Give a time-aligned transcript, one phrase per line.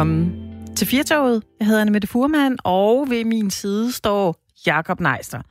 [0.00, 1.42] velkommen til Firtoget.
[1.58, 5.42] Jeg hedder Anne Mette Furman, og ved min side står Jakob Neister.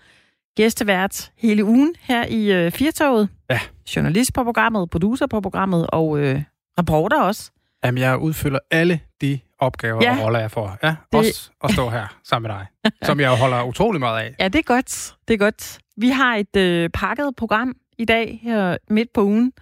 [0.57, 3.29] Gæstevært hele ugen her i øh, Firtoget.
[3.49, 3.59] Ja.
[3.95, 6.41] Journalist på programmet, producer på programmet og øh,
[6.79, 7.51] reporter også.
[7.85, 10.17] Jamen, jeg udfylder alle de opgaver Ja.
[10.17, 10.77] og roller, jeg får.
[10.83, 14.35] Ja, Det- også at stå her sammen med dig, som jeg holder utrolig meget af.
[14.39, 15.15] Ja, det er godt.
[15.27, 15.79] Det er godt.
[15.97, 19.53] Vi har et øh, pakket program i dag her midt på ugen.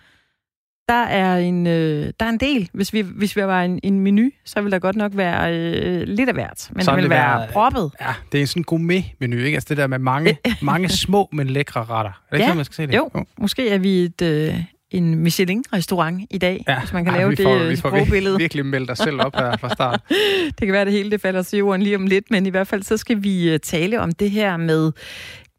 [0.89, 2.69] Der er en, øh, der er en del.
[2.73, 6.01] Hvis vi, hvis vi var en, en menu, så vil der godt nok være øh,
[6.07, 6.69] lidt af hvert.
[6.73, 7.91] Men Så det vil vil det være være- proppet.
[8.01, 9.55] Ja, det er sådan en gourmet-menu, ikke?
[9.55, 12.11] Altså det der med mange, mange små, men lækre retter.
[12.11, 12.47] Er det ikke Ja.
[12.47, 12.95] sådan, man skal se det?
[12.95, 14.55] Jo, måske er vi et, øh,
[14.91, 16.79] en Michelin-restaurant i dag, ja.
[16.79, 18.37] hvis man kan lave vi det får, vi får sprogbillede.
[18.37, 20.01] virkelig meldt os selv op her fra start.
[20.59, 22.67] Det kan være, det hele det falder til jorden lige om lidt, men i hvert
[22.67, 24.91] fald så skal vi øh, tale om det her med,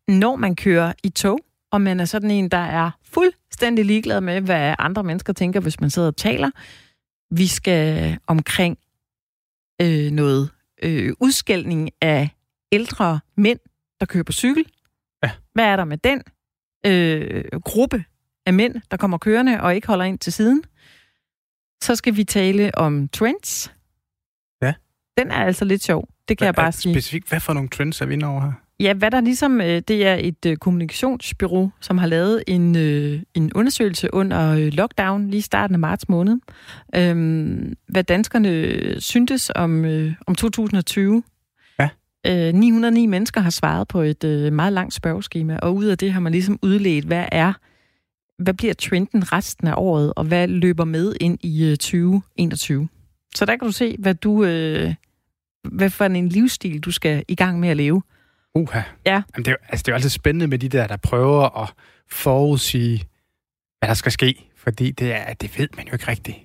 [0.08, 1.40] når man kører i tog,
[1.72, 5.80] og man er sådan en, der er fuldstændig ligeglad med, hvad andre mennesker tænker, hvis
[5.80, 6.50] man sidder og taler.
[7.30, 8.78] Vi skal omkring
[9.80, 10.50] øh, noget
[10.82, 12.30] øh, udskældning af
[12.72, 13.58] ældre mænd,
[14.00, 14.66] der kører på cykel.
[15.22, 15.30] Ja.
[15.52, 16.22] Hvad er der med den
[16.86, 18.04] øh, gruppe
[18.46, 20.64] af mænd, der kommer kørende og ikke holder ind til siden?
[21.82, 23.72] Så skal vi tale om trends.
[24.62, 24.74] Ja.
[25.18, 26.08] Den er altså lidt sjov.
[26.28, 26.94] Det kan jeg bare sige.
[26.94, 28.52] Specifikt, hvad for nogle trends er vi inde over her?
[28.80, 33.22] Ja, hvad der ligesom, øh, det er et øh, kommunikationsbyrå, som har lavet en, øh,
[33.34, 36.36] en undersøgelse under lockdown lige i starten af marts måned.
[36.94, 41.22] Øhm, hvad danskerne syntes om, øh, om 2020.
[41.78, 41.88] Ja.
[42.26, 46.12] Øh, 909 mennesker har svaret på et øh, meget langt spørgeskema, og ud af det
[46.12, 47.52] har man ligesom udledt, hvad er,
[48.42, 52.88] hvad bliver trenden resten af året, og hvad løber med ind i øh, 2021.
[53.34, 54.94] Så der kan du se, hvad du, øh,
[55.72, 58.02] hvad for en livsstil du skal i gang med at leve.
[58.54, 58.80] Uha.
[59.06, 59.22] Ja.
[59.34, 61.72] Jamen, det, er, altså, det er jo altid spændende med de der, der prøver at
[62.10, 63.08] forudsige,
[63.78, 64.44] hvad der skal ske.
[64.56, 66.36] Fordi det, er, det ved man jo ikke rigtigt.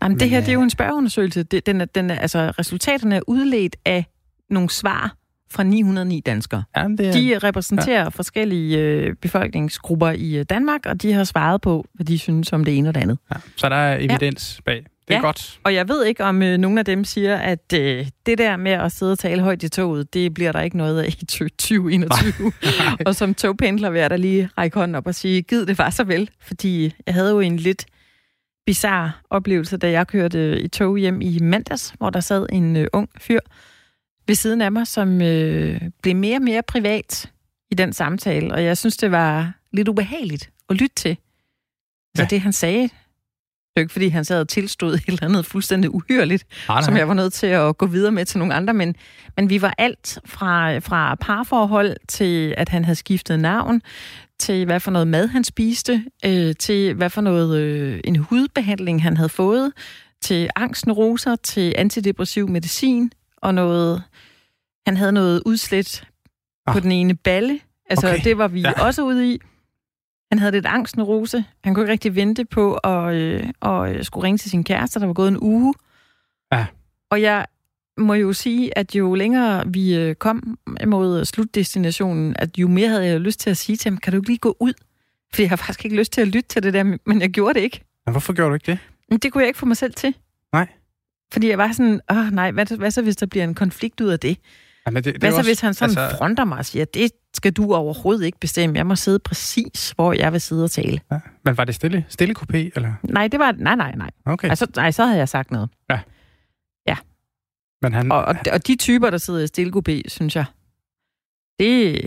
[0.00, 1.42] Nej, men det Men, her, det er jo øh, en spørgeundersøgelse.
[1.42, 4.04] Det, den er, den er, altså, resultaterne er udledt af
[4.50, 5.16] nogle svar
[5.50, 6.64] fra 909 danskere.
[6.76, 8.08] Jamen, det er, De repræsenterer ja.
[8.08, 12.64] forskellige øh, befolkningsgrupper i øh, Danmark, og de har svaret på, hvad de synes om
[12.64, 13.18] det ene og det andet.
[13.30, 13.36] ja.
[13.56, 14.86] Så der er evidens bag.
[15.10, 15.26] Det er Ja.
[15.26, 15.60] godt.
[15.64, 18.72] Og jeg ved ikke, om øh, nogen af dem siger, at øh, det der med
[18.72, 22.52] at sidde og tale højt i toget, det bliver der ikke noget af i 2021.
[23.06, 25.90] og som togpendler vil jeg da lige række hånden op og sige, gid det var
[25.90, 26.30] så vel.
[26.40, 27.86] Fordi jeg havde jo en lidt
[28.66, 32.86] bizarre oplevelse, da jeg kørte i tog hjem i mandags, hvor der sad en øh,
[32.92, 33.40] ung fyr
[34.26, 37.30] ved siden af mig, som øh, blev mere og mere privat
[37.70, 38.52] i den samtale.
[38.54, 41.16] Og jeg synes, det var lidt ubehageligt at lytte til.
[42.16, 42.26] Så Ja.
[42.30, 42.88] det, han sagde,
[43.70, 46.82] det er jo ikke, fordi han sad og tilstod et eller andet fuldstændig uhyrligt, Nej,
[46.82, 48.96] som jeg var nødt til at gå videre med til nogle andre, men,
[49.36, 53.82] men vi var alt fra, fra parforhold til, at han havde skiftet navn,
[54.38, 59.02] til hvad for noget mad han spiste, øh, til hvad for noget øh, en hudbehandling
[59.02, 59.72] han havde fået,
[60.22, 64.02] til angstneuroser, til antidepressiv medicin og noget,
[64.86, 66.04] han havde noget udslæt
[66.66, 66.74] ah.
[66.74, 67.60] på den ene balle.
[67.90, 68.24] Altså, okay.
[68.24, 68.60] Det var vi.
[68.60, 68.86] Ja.
[68.86, 69.40] også ude i.
[70.30, 71.44] Han havde lidt angstneurose.
[71.64, 75.00] Han kunne ikke rigtig vente på at, øh, at øh, skulle ringe til sin kæreste.
[75.00, 75.74] Der var gået en uge.
[76.52, 76.66] Ja.
[77.10, 77.46] Og jeg
[77.98, 83.06] må jo sige, at jo længere vi øh, kom mod slutdestinationen, at jo mere havde
[83.06, 84.72] jeg lyst til at sige til ham, kan du ikke lige gå ud?
[85.30, 87.54] Fordi jeg har faktisk ikke lyst til at lytte til det der, men jeg gjorde
[87.54, 87.80] det ikke.
[88.06, 88.78] Men hvorfor gjorde du ikke
[89.10, 89.22] det?
[89.22, 90.14] Det kunne jeg ikke få mig selv til.
[90.52, 90.68] Nej.
[91.32, 94.08] Fordi jeg var sådan, åh nej, hvad, hvad så hvis der bliver en konflikt ud
[94.08, 94.38] af det?
[94.86, 96.16] Jamen, det, det Hvad så også- hvis han sådan altså...
[96.18, 98.76] fronter mig og siger, det skal du overhovedet ikke bestemme.
[98.76, 101.00] Jeg må sidde præcis, hvor jeg vil sidde og tale.
[101.12, 101.18] Ja.
[101.44, 102.04] Men var det stille?
[102.08, 102.92] Stille kopé, eller?
[103.02, 104.10] Nej, det var, nej, nej, nej.
[104.24, 104.48] Okay.
[104.48, 105.68] Altså, nej, så havde jeg sagt noget.
[107.82, 110.44] Men han, Og, og, og de typer, der sidder i stillekopé, synes jeg,
[111.58, 112.00] det,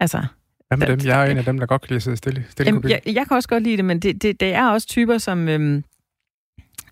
[0.00, 0.24] altså,
[0.68, 1.00] hvad med dem?
[1.04, 2.44] Jeg er en af dem, der godt kan lide at sidde stille.
[2.50, 2.88] stille Jamen, kopé.
[2.88, 5.48] jeg, jeg kan også godt lide det, men det, det, det er også typer, som...
[5.48, 5.84] Øhm,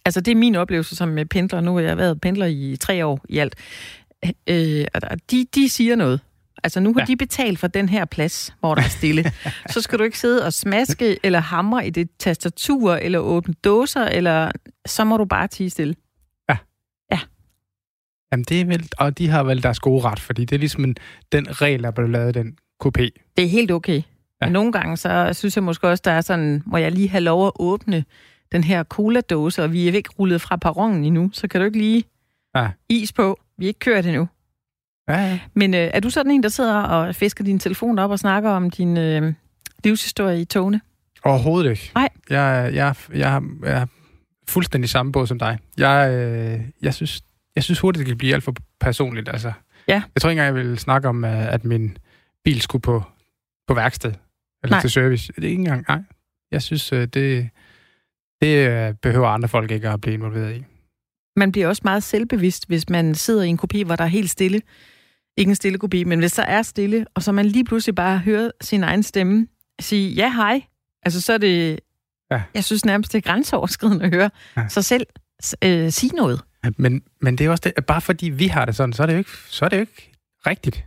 [0.04, 1.60] altså, det er min oplevelse som øh, pendler.
[1.60, 3.54] Nu har jeg været pendler i tre år i alt.
[4.46, 4.86] Øh,
[5.30, 6.20] de, de siger noget.
[6.64, 7.02] Altså, nu har ja.
[7.02, 7.06] Ja.
[7.06, 9.32] de betalt for den her plads, hvor der er stille.
[9.72, 14.04] så skal du ikke sidde og smaske eller hamre i det tastatur, eller åbne dåser,
[14.04, 14.50] eller
[14.86, 15.94] så må du bare tige stille.
[18.34, 20.84] Jamen, det er vel, og de har vel deres gode ret, fordi det er ligesom
[20.84, 20.96] en,
[21.32, 23.02] den regel, der blev lavet den kopé.
[23.36, 23.96] Det er helt okay.
[23.96, 24.02] Ja.
[24.40, 24.46] Ja.
[24.46, 27.20] Men nogle gange, så synes jeg måske også, der er sådan, må jeg lige have
[27.20, 28.04] lov at åbne
[28.52, 31.78] den her cola-dåse, og vi er ikke rullet fra perronen endnu, så kan du ikke
[31.78, 32.04] lige
[32.56, 32.68] Ja.
[32.88, 33.40] is på.
[33.58, 34.28] Vi er ikke kørt endnu.
[35.08, 35.40] Ja, ja.
[35.54, 38.50] Men øh, er du sådan en, der sidder og fisker din telefon op og snakker
[38.50, 39.32] om din øh,
[39.84, 40.80] livshistorie i togene?
[41.24, 41.90] Overhovedet ikke.
[41.94, 42.08] Nej.
[42.30, 43.86] Jeg, jeg, jeg, jeg er
[44.48, 45.58] fuldstændig samme båd som dig.
[45.78, 47.22] Jeg, øh, jeg, synes,
[47.56, 49.28] jeg synes hurtigt, det kan blive alt for personligt.
[49.28, 49.52] Altså,
[49.88, 50.02] Ja.
[50.14, 51.96] Jeg tror ikke engang, jeg vil snakke om, øh, at min
[52.44, 53.02] bil skulle på,
[53.68, 54.12] på værksted.
[54.62, 54.80] Eller Nej.
[54.80, 55.32] til service.
[55.32, 55.98] Det er ikke engang, nej.
[56.50, 57.48] Jeg synes, øh, det,
[58.40, 60.64] det øh, behøver andre folk ikke at blive involveret i.
[61.36, 64.30] Man bliver også meget selvbevidst, hvis man sidder i en kopi, hvor der er helt
[64.30, 64.62] stille.
[65.36, 68.18] Ikke en stille kopi, men hvis der er stille, og så man lige pludselig bare
[68.18, 69.46] hører sin egen stemme
[69.80, 70.62] sige ja, hej.
[71.02, 71.80] Altså så er det,
[72.30, 72.42] ja.
[72.54, 74.68] jeg synes nærmest, det er grænseoverskridende at høre ja.
[74.68, 75.06] sig selv
[75.64, 76.40] øh, sige noget.
[76.76, 79.12] Men, men det er også det, bare fordi vi har det sådan, så er det
[79.12, 80.12] jo ikke, så er det jo ikke
[80.46, 80.84] rigtigt.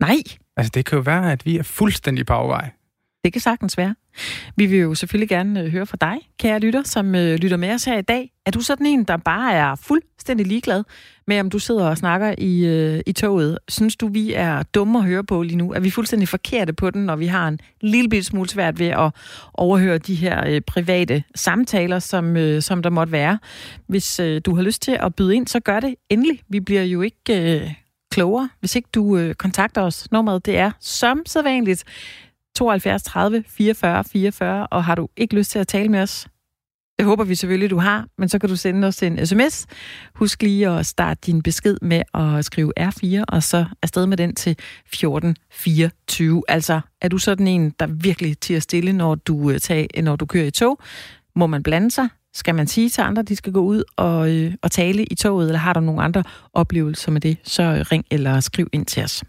[0.00, 0.16] Nej.
[0.56, 2.70] Altså det kan jo være, at vi er fuldstændig på afvej.
[3.24, 3.94] Det kan sagtens være.
[4.56, 7.74] Vi vil jo selvfølgelig gerne øh, høre fra dig, kære lytter, som øh, lytter med
[7.74, 8.32] os her i dag.
[8.46, 10.84] Er du sådan en, der bare er fuldstændig ligeglad
[11.26, 13.58] med, om du sidder og snakker i, øh, i toget?
[13.68, 15.72] Synes du, vi er dumme at høre på lige nu?
[15.72, 19.10] Er vi fuldstændig forkerte på den, når vi har en lille smule svært ved at
[19.54, 23.38] overhøre de her øh, private samtaler, som, øh, som der måtte være?
[23.86, 26.40] Hvis øh, du har lyst til at byde ind, så gør det endelig.
[26.48, 27.60] Vi bliver jo ikke...
[27.60, 27.74] Øh,
[28.12, 30.12] klogere, hvis ikke du øh, kontakter os.
[30.12, 31.84] Nummeret det er som sædvanligt
[32.60, 36.26] 72 30 44 44, og har du ikke lyst til at tale med os,
[36.98, 39.66] det håber vi selvfølgelig, du har, men så kan du sende os en sms.
[40.14, 44.34] Husk lige at starte din besked med at skrive R4, og så afsted med den
[44.34, 46.42] til 1424.
[46.48, 50.26] Altså, er du sådan en, der virkelig tiger stille, når du, øh, tager, når du
[50.26, 50.78] kører i tog?
[51.36, 52.08] Må man blande sig?
[52.34, 55.14] Skal man sige til andre, at de skal gå ud og, øh, og tale i
[55.14, 59.02] toget, eller har du nogle andre oplevelser med det, så ring eller skriv ind til
[59.04, 59.24] os.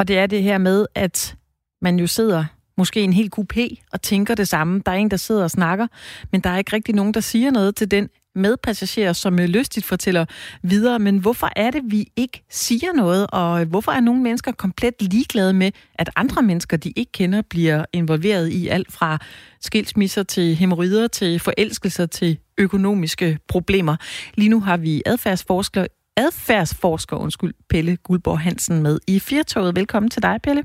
[0.00, 1.36] Og det er det her med, at
[1.82, 2.44] man jo sidder
[2.78, 4.82] måske en hel kupé og tænker det samme.
[4.86, 5.86] Der er en, der sidder og snakker,
[6.32, 9.86] men der er ikke rigtig nogen, der siger noget til den medpassager, som øh, lystigt
[9.86, 10.24] fortæller
[10.62, 10.98] videre.
[10.98, 14.94] Men hvorfor er det, vi ikke siger noget, og øh, hvorfor er nogle mennesker komplet
[15.00, 19.18] ligeglade med, at andre mennesker, de ikke kender, bliver involveret i alt fra
[19.60, 23.96] skilsmisser til hemorrider, til forelskelser, til økonomiske problemer.
[24.34, 25.86] Lige nu har vi adfærdsforsker
[26.24, 29.76] adfærdsforsker, undskyld, Pelle Guldborg Hansen med i Firtoget.
[29.76, 30.64] Velkommen til dig, Pelle.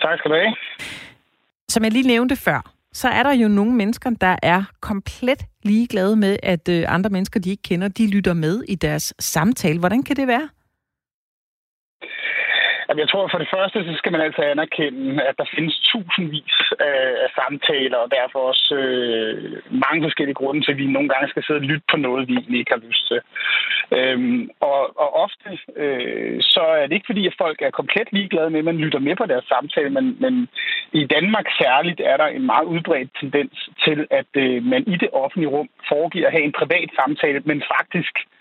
[0.00, 0.54] Tak skal du have.
[1.68, 6.16] Som jeg lige nævnte før, så er der jo nogle mennesker, der er komplet ligeglade
[6.16, 9.78] med, at øh, andre mennesker, de ikke kender, de lytter med i deres samtale.
[9.78, 10.48] Hvordan kan det være?
[12.88, 16.56] Jamen, jeg tror, for det første, så skal man altså anerkende, at der findes tusindvis
[16.90, 21.28] af, af samtaler, og derfor også øh, mange forskellige grunde til, at vi nogle gange
[21.28, 23.20] skal sidde og lytte på noget, vi egentlig ikke har lyst til.
[23.98, 28.50] Øhm, og, og ofte øh, så er det ikke fordi, at folk er komplet ligeglade
[28.50, 30.48] med, at man lytter med på deres samtale, men, men
[30.92, 35.10] i Danmark særligt er der en meget udbredt tendens til, at øh, man i det
[35.12, 38.35] offentlige rum foregiver at have en privat samtale, men faktisk øh,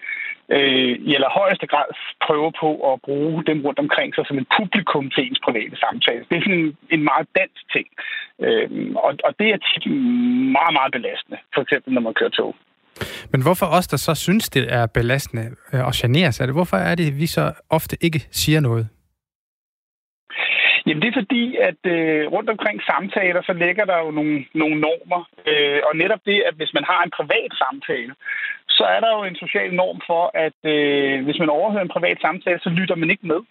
[1.10, 1.90] i allerhøjeste grad
[2.28, 6.26] prøver på at bruge dem rundt omkring sig som et publikum til ens private samtale.
[6.30, 7.88] Det er sådan en, en meget dansk ting.
[8.46, 9.86] Øh, og, og det er tit
[10.58, 12.56] meget, meget belastende, for eksempel når man kører tog.
[13.32, 16.96] Men hvorfor os, der så synes, det er belastende og generes af det, hvorfor er
[16.96, 18.88] det, at vi så ofte ikke siger noget?
[20.86, 24.76] Jamen det er fordi, at øh, rundt omkring samtaler, så ligger der jo nogle, nogle
[24.86, 25.22] normer.
[25.50, 28.14] Øh, og netop det, at hvis man har en privat samtale,
[28.78, 32.18] så er der jo en social norm for, at øh, hvis man overhører en privat
[32.22, 33.42] samtale, så lytter man ikke med.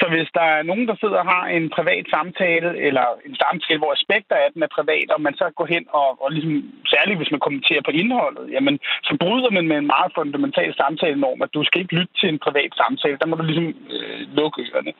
[0.00, 3.78] Så hvis der er nogen, der sidder og har en privat samtale, eller en samtale,
[3.80, 6.54] hvor aspekter af den er privat, og man så går hen og, og ligesom,
[6.94, 8.76] særligt hvis man kommenterer på indholdet, jamen,
[9.08, 12.28] så bryder man med en meget fundamental samtale norm, at du skal ikke lytte til
[12.28, 13.20] en privat samtale.
[13.20, 14.92] Der må du ligesom øh, lukke ørerne.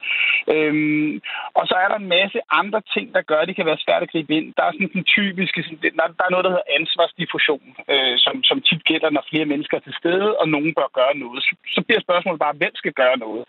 [0.55, 1.13] Øhm,
[1.59, 4.03] og så er der en masse andre ting, der gør, at det kan være svært
[4.03, 4.47] at gribe ind.
[4.57, 8.35] Der er sådan en typiske, sådan, der, der er noget, der hedder ansvarsdiffusion, øh, som,
[8.49, 11.41] som tit gælder, når flere mennesker er til stede, og nogen bør gøre noget.
[11.47, 13.45] Så, så bliver spørgsmålet bare, hvem skal gøre noget?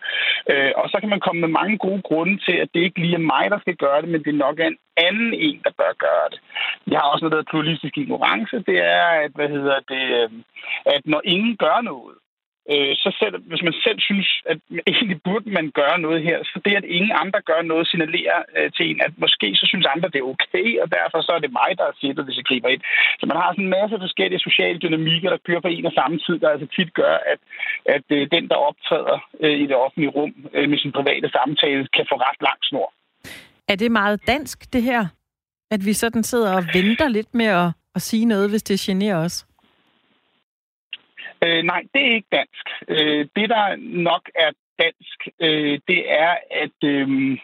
[0.52, 3.14] Øh, og så kan man komme med mange gode grunde til, at det ikke lige
[3.14, 5.92] er mig, der skal gøre det, men det nok er en anden en, der bør
[6.06, 6.40] gøre det.
[6.92, 8.56] Jeg har også noget, der hedder pluralistisk ignorance.
[8.70, 10.44] Det er, at, hvad hedder det, øhm,
[10.94, 12.16] at når ingen gør noget,
[12.72, 14.58] øh, så selv, hvis man selv synes, at
[14.92, 18.68] egentlig burde man gøre noget her, så det, at ingen andre gør noget, signalerer øh,
[18.76, 21.58] til en, at måske så synes andre, det er okay, og derfor så er det
[21.60, 22.82] mig, der er sættet, hvis jeg griber ind.
[23.20, 26.16] Så man har sådan en masse forskellige sociale dynamikker, der kører på en og samme
[26.26, 27.40] tid, der altså tit gør, at,
[27.96, 31.88] at øh, den, der optræder øh, i det offentlige rum øh, med sin private samtale,
[31.96, 32.88] kan få ret lang snor.
[33.68, 35.02] Er det meget dansk, det her?
[35.70, 39.16] At vi sådan sidder og venter lidt med at, at sige noget, hvis det generer
[39.16, 39.46] os?
[41.44, 42.66] Øh, nej, det er ikke dansk.
[42.88, 47.38] Øh, det, der nok er dansk, øh, det er, at, øh,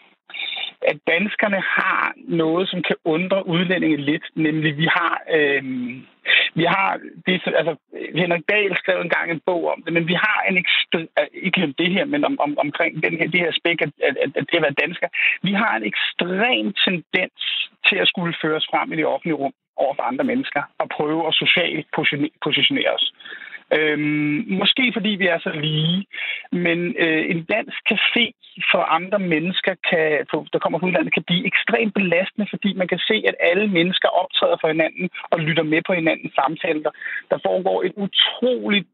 [0.81, 4.23] at danskerne har noget, som kan undre udlændinge lidt.
[4.35, 5.21] Nemlig, vi har...
[5.33, 5.63] Øh,
[6.55, 7.75] vi har, det, altså,
[8.15, 11.63] Henrik Dahl skrev engang en bog om det, men vi har en ekstrem, øh, ikke
[11.63, 14.45] om det her, men om, om, omkring den her, det her spæk, at, at, at
[14.49, 15.07] det at være dansker.
[15.41, 17.41] Vi har en ekstrem tendens
[17.87, 21.27] til at skulle føres frem i det offentlige rum over for andre mennesker og prøve
[21.27, 21.87] at socialt
[22.45, 23.13] positionere os.
[23.77, 26.05] Øhm, måske fordi vi er så lige,
[26.51, 28.25] men øh, en dansk café
[28.71, 32.87] for andre mennesker, kan, for, der kommer fra udlandet, kan blive ekstremt belastende, fordi man
[32.87, 36.91] kan se, at alle mennesker optræder for hinanden og lytter med på hinandens samtaler.
[37.31, 38.87] Der foregår et utroligt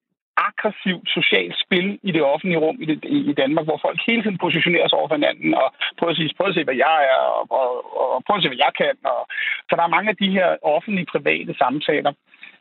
[0.47, 2.97] aggressivt socialt spil i det offentlige rum i, det,
[3.31, 5.67] i Danmark, hvor folk hele tiden positionerer sig over for hinanden og
[5.97, 7.69] prøver at, sige, prøver at se, hvad jeg er, og, og,
[8.15, 8.95] og prøver at se, hvad jeg kan.
[9.13, 9.21] Og,
[9.67, 12.11] så der er mange af de her offentlige, private samtaler,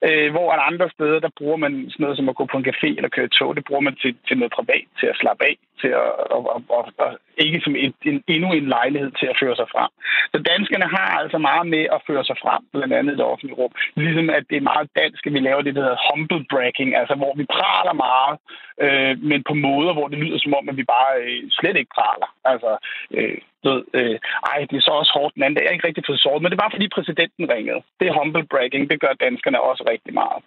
[0.06, 2.66] Øh, hvor at andre steder, der bruger man sådan noget som at gå på en
[2.66, 5.56] café eller køre tog, det bruger man til, til noget privat, til at slappe af,
[5.82, 7.10] til at, og, og, og, og
[7.46, 9.90] ikke som et, en, endnu en lejlighed til at føre sig frem.
[10.32, 13.58] Så danskerne har altså meget med at føre sig frem, blandt andet i det offentlige
[13.60, 13.72] rum.
[13.94, 17.14] Ligesom at det er meget dansk, at vi laver det, der hedder humble bragging, altså
[17.20, 18.36] hvor vi praler meget,
[18.84, 21.96] øh, men på måder, hvor det lyder som om, at vi bare øh, slet ikke
[21.98, 22.28] praler.
[22.52, 22.70] Altså,
[23.16, 24.18] øh, ved, øh,
[24.50, 25.64] ej, det er så også hårdt den anden dag.
[25.64, 27.80] Jeg er ikke rigtig fået såret, men det var, fordi præsidenten ringede.
[28.00, 28.90] Det er humble bragging.
[28.90, 30.42] Det gør danskerne også rigtig meget.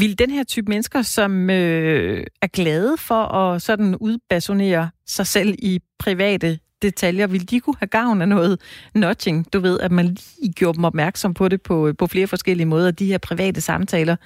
[0.00, 5.54] Vil den her type mennesker, som øh, er glade for at sådan udbasonere sig selv
[5.58, 8.60] i private detaljer, vil de kunne have gavn af noget
[8.94, 9.52] nudging?
[9.52, 12.66] Du ved, at man lige gjorde dem opmærksom på det på, øh, på flere forskellige
[12.66, 12.90] måder.
[12.90, 14.16] De her private samtaler,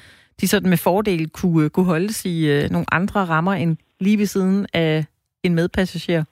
[0.40, 4.18] de sådan med fordel kunne, øh, kunne holdes i øh, nogle andre rammer end lige
[4.18, 5.04] ved siden af
[5.42, 6.24] en medpassager.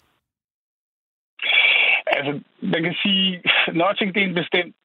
[2.06, 4.76] Altså, man kan sige, nudging det er en bestemt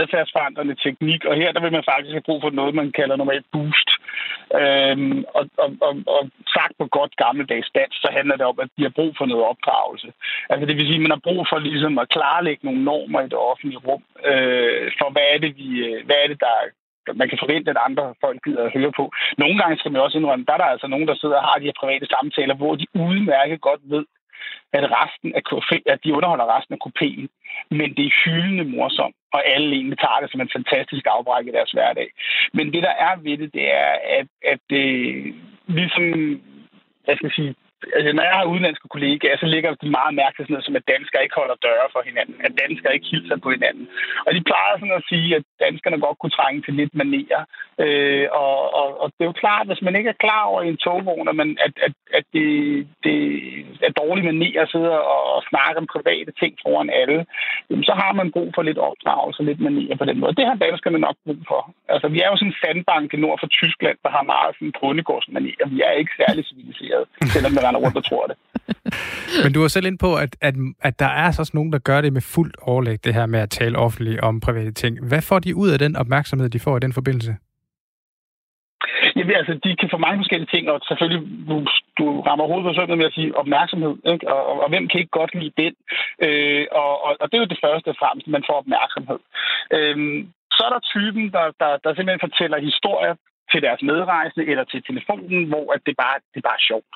[0.00, 3.46] adfærdsforandrende teknik, og her der vil man faktisk have brug for noget, man kalder normalt
[3.52, 3.88] boost.
[4.60, 6.22] Øhm, og, og, og, og
[6.56, 9.44] sagt på godt gammeldags dansk, så handler det om, at de har brug for noget
[9.52, 10.08] opdragelse.
[10.50, 13.32] Altså det vil sige, at man har brug for ligesom at klarlægge nogle normer i
[13.32, 16.56] det offentlige rum, øh, for hvad er det, vi, øh, hvad er det der
[17.20, 19.04] man kan forvente, at andre folk gider at høre på.
[19.42, 21.58] Nogle gange skal man også indrømme, der er der altså nogen, der sidder og har
[21.58, 24.04] de her private samtaler, hvor de udmærket godt ved,
[24.72, 25.42] at resten af
[25.86, 27.28] at de underholder resten af kopien.
[27.70, 31.56] Men det er hyldende morsomt, og alle egentlig tager det som en fantastisk afbræk i
[31.58, 32.08] deres hverdag.
[32.52, 34.86] Men det, der er ved det, det er, at, at det
[35.66, 36.04] ligesom,
[37.08, 37.54] jeg skal sige,
[37.96, 40.78] altså, når jeg har udenlandske kollegaer, så ligger de meget mærke til sådan noget, som
[40.80, 43.86] at danskere ikke holder døre for hinanden, at danskere ikke hilser på hinanden.
[44.26, 47.42] Og de plejer sådan at sige, at danskerne godt kunne trænge til lidt manerer.
[47.84, 50.68] Øh, og, og, og, det er jo klart, hvis man ikke er klar over i
[50.68, 52.48] en togvogn, at, man, at, at, at det,
[53.04, 53.18] det
[53.88, 54.90] er dårlig manerer at sidde
[55.36, 57.26] og snakke om private ting foran alle,
[57.70, 60.34] jamen, så har man brug for lidt opdragelse, lidt manerer på den måde.
[60.38, 61.60] Det har danskerne nok brug for.
[61.88, 64.74] Altså, vi er jo sådan en sandbank i nord for Tyskland, der har meget sådan
[64.80, 65.66] bondegårdsmanier.
[65.74, 68.36] Vi er ikke særlig civiliseret, selvom man render rundt og tror det.
[69.44, 71.78] Men du var selv ind på, at, at, at der er så også nogen, der
[71.78, 75.08] gør det med fuldt overlæg, det her med at tale offentligt om private ting.
[75.08, 77.36] Hvad får de ud af den opmærksomhed, de får i den forbindelse?
[79.16, 81.56] Jamen, altså, de kan få mange forskellige ting, og selvfølgelig, du,
[81.98, 84.28] du rammer hovedet på sømmet med at sige opmærksomhed, ikke?
[84.32, 85.74] Og, og, og hvem kan ikke godt lide den?
[86.26, 89.20] Øh, og, og, og det er jo det første fremmest, man får opmærksomhed.
[89.76, 89.96] Øh,
[90.56, 93.14] så er der typen, der, der, der simpelthen fortæller historier
[93.50, 96.92] til deres medrejsende eller til telefonen, hvor at det, bare, det er bare sjovt.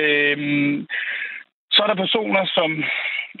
[0.00, 0.86] Øhm,
[1.74, 2.70] så er der personer, som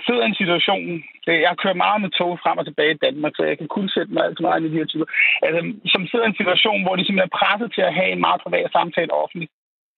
[0.06, 0.86] sidder i en situation.
[1.28, 3.88] Øh, jeg kører meget med tog frem og tilbage i Danmark, så jeg kan kun
[3.88, 5.06] sætte mig alt meget i de her typer.
[5.46, 5.60] Altså,
[5.92, 8.40] som sidder i en situation, hvor de simpelthen er presset til at have en meget
[8.44, 9.52] privat samtale offentligt.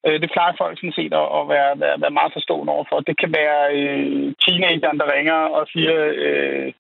[0.07, 2.99] Øh, det plejer folk sådan set at være, være, være meget forstående overfor.
[3.09, 6.73] Det kan være øh, teenageren, der ringer og siger, øh,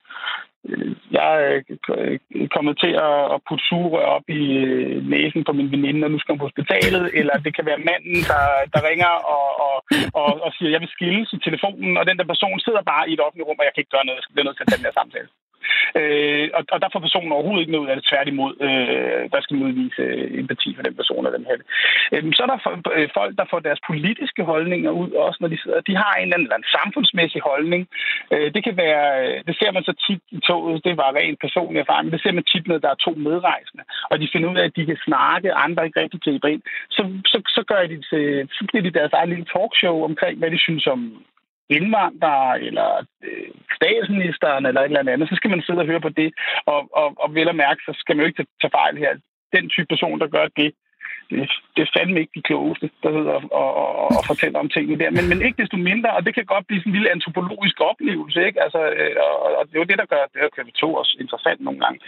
[1.18, 1.62] jeg er
[1.96, 2.18] øh,
[2.54, 6.32] kommet til at putte sugerør op i øh, næsen på min veninde, og nu skal
[6.32, 8.42] hun på hospitalet, eller det kan være manden, der,
[8.74, 9.76] der ringer og, og,
[10.20, 13.12] og, og siger, jeg vil skilles i telefonen, og den der person sidder bare i
[13.14, 14.80] et offentligt rum, og jeg kan ikke gøre noget, jeg bliver nødt til at tage
[14.80, 15.28] den her samtale.
[16.00, 18.04] Øh, og, og der får personen overhovedet ikke noget af det.
[18.10, 21.56] Tværtimod, øh, der skal man udvise øh, empati for den person og den her.
[22.12, 22.58] Øh, så er der
[22.96, 25.80] øh, folk, der får deres politiske holdninger ud, også når de sidder.
[25.80, 27.82] De har en eller anden samfundsmæssig holdning.
[28.32, 31.40] Øh, det kan være, øh, det ser man så tit i toget, det var rent
[31.40, 34.56] personlig erfaring, det ser man tit, når der er to medrejsende, og de finder ud
[34.56, 36.62] af, at de kan snakke, andre ikke rigtig griber ind.
[36.90, 40.50] Så, så, så gør de til, så bliver de deres eget lille talkshow omkring, hvad
[40.50, 41.00] de synes om
[41.70, 46.08] indvandrere eller øh, statsministeren eller et eller andet, så skal man sidde og høre på
[46.08, 46.32] det.
[46.66, 49.12] Og, og, og vel at mærke, så skal man jo ikke tage fejl her.
[49.56, 50.72] Den type person, der gør det,
[51.30, 54.98] det, det er fandme ikke de klogeste, der hedder og, og, og fortæller om tingene
[55.02, 55.10] der.
[55.16, 58.38] Men, men ikke desto mindre, og det kan godt blive sådan en lille antropologisk oplevelse,
[58.48, 58.62] ikke?
[58.64, 61.60] Altså, øh, og, og det er jo det, der gør det her TV2 også interessant
[61.60, 61.98] nogle gange.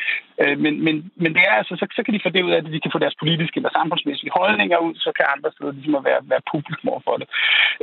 [0.42, 2.58] Øh, men, men, men det er altså, så, så kan de få det ud af,
[2.58, 5.94] at de kan få deres politiske eller samfundsmæssige holdninger ud, så kan andre steder ligesom
[6.00, 7.28] at være, være publikum over for det.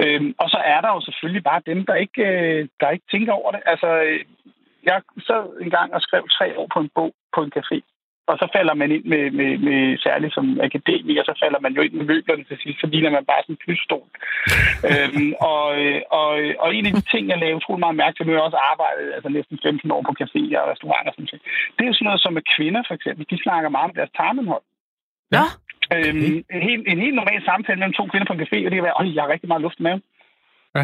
[0.04, 3.34] Øh, og så er der jo selvfølgelig bare dem, der ikke, øh, der ikke tænker
[3.34, 3.62] over det.
[3.66, 4.20] Altså, øh,
[4.90, 7.78] jeg sad en gang og skrev tre år på en bog på en café
[8.30, 11.82] og så falder man ind med, med, med særligt som akademiker, så falder man jo
[11.82, 14.08] ind med møblerne til sidst, så ligner man bare sådan en plysstol.
[14.90, 15.66] øhm, og,
[16.20, 16.30] og,
[16.64, 18.62] og en af de ting, jeg lavede utrolig meget mærke til, nu har jeg også
[18.72, 21.42] arbejdet altså næsten 15 år på caféer og restauranter, sådan
[21.76, 23.24] det er jo sådan noget som med kvinder for eksempel.
[23.32, 24.66] De snakker meget om deres tarmenhold.
[25.36, 25.46] Ja.
[25.96, 28.78] Øhm, en, helt, en helt normal samtale mellem to kvinder på en café, og det
[28.78, 29.96] kan være, at jeg har rigtig meget luft med.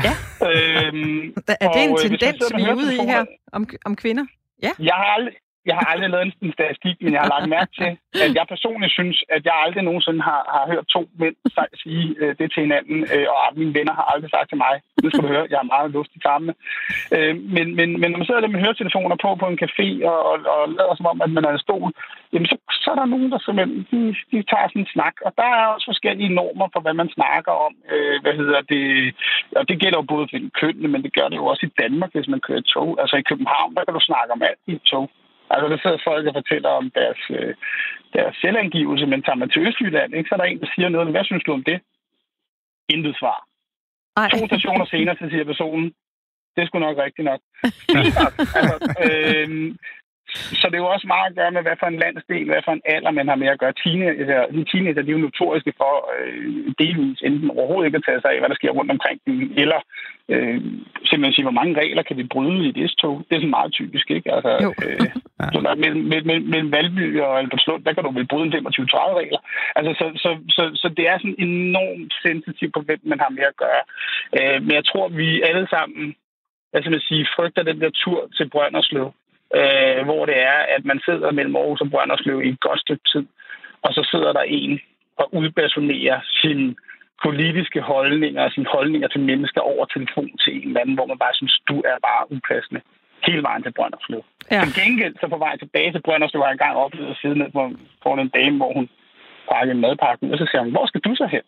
[0.08, 0.14] Ja.
[0.50, 1.24] øhm,
[1.64, 3.26] er det en tendens, vi er ude i her
[3.58, 4.26] om, om kvinder?
[4.66, 4.72] Ja.
[4.90, 5.34] Jeg har aldrig,
[5.66, 7.92] jeg har aldrig lavet en statistik, men jeg har lagt mærke til,
[8.26, 11.36] at jeg personligt synes, at jeg aldrig nogensinde har, har hørt to mænd
[11.84, 15.10] sige øh, det til hinanden, øh, og mine venner har aldrig sagt til mig, nu
[15.10, 16.54] skal du høre, jeg er meget luft i tarmene.
[17.16, 20.20] Øh, men, men, men når man sidder der med høretelefoner på på en café og,
[20.30, 21.92] og, og lader som om, at man er en stol,
[22.34, 24.02] jamen så, så er der nogen, der simpelthen de,
[24.32, 25.16] de tager sådan en snak.
[25.26, 27.74] Og der er også forskellige normer for, hvad man snakker om.
[27.94, 28.86] Øh, hvad hedder det?
[29.60, 32.12] Og det gælder jo både for kønnene, men det gør det jo også i Danmark,
[32.14, 32.90] hvis man kører tog.
[33.02, 35.10] Altså i København, der kan du snakke om alt i tog.
[35.54, 37.54] Altså, der sidder folk og fortæller om deres, øh,
[38.16, 41.14] deres selvangivelse, men tager man til Østjylland, ikke, så er der en, der siger noget.
[41.16, 41.80] Hvad synes du om det?
[42.94, 43.40] Intet svar.
[44.18, 44.30] Ej.
[44.30, 45.94] To stationer senere, så siger personen,
[46.56, 47.42] det skulle nok rigtigt nok.
[48.00, 48.26] altså,
[49.06, 49.76] øh,
[50.60, 52.72] så det er jo også meget at gøre med, hvad for en landsdel, hvad for
[52.72, 53.74] en alder man har med at gøre.
[53.84, 56.46] Teenager, de teenager de er jo notoriske for øh,
[56.82, 59.80] delvis enten overhovedet ikke at tage sig af, hvad der sker rundt omkring dem, eller
[60.34, 60.60] øh,
[61.08, 63.16] simpelthen sige, hvor mange regler kan vi bryde i et S-tog.
[63.26, 64.30] Det er sådan meget typisk, ikke?
[64.36, 64.52] Altså,
[64.86, 65.08] øh,
[65.54, 69.20] så der, mellem, mellem, mellem Valby og Albertslund, der kan du vel bryde en 25-30
[69.22, 69.42] regler.
[69.78, 73.46] Altså, så, så, så, så, det er sådan enormt sensitivt på, hvem man har med
[73.52, 73.84] at gøre.
[74.38, 76.16] Øh, men jeg tror, vi alle sammen
[76.72, 79.08] hvad skal man sige, frygter den der tur til Brønderslev
[79.60, 83.06] øh, hvor det er, at man sidder mellem Aarhus og Brønderslev i et godt stykke
[83.14, 83.26] tid,
[83.82, 84.82] og så sidder der en
[85.18, 86.76] og udbasonerer sine
[87.26, 91.18] politiske holdninger og sine holdninger til mennesker over telefon til en eller anden, hvor man
[91.18, 92.82] bare synes, du er bare upassende
[93.28, 94.24] hele vejen til Brønderslev.
[94.52, 94.62] Ja.
[94.64, 97.50] Til gengæld, så på vej tilbage til Brønderslev, har jeg engang oplevet at sidde ned
[98.04, 98.90] på en dame, hvor hun
[99.52, 101.46] pakkede madpakken, og så siger hun, hvor skal du så hen?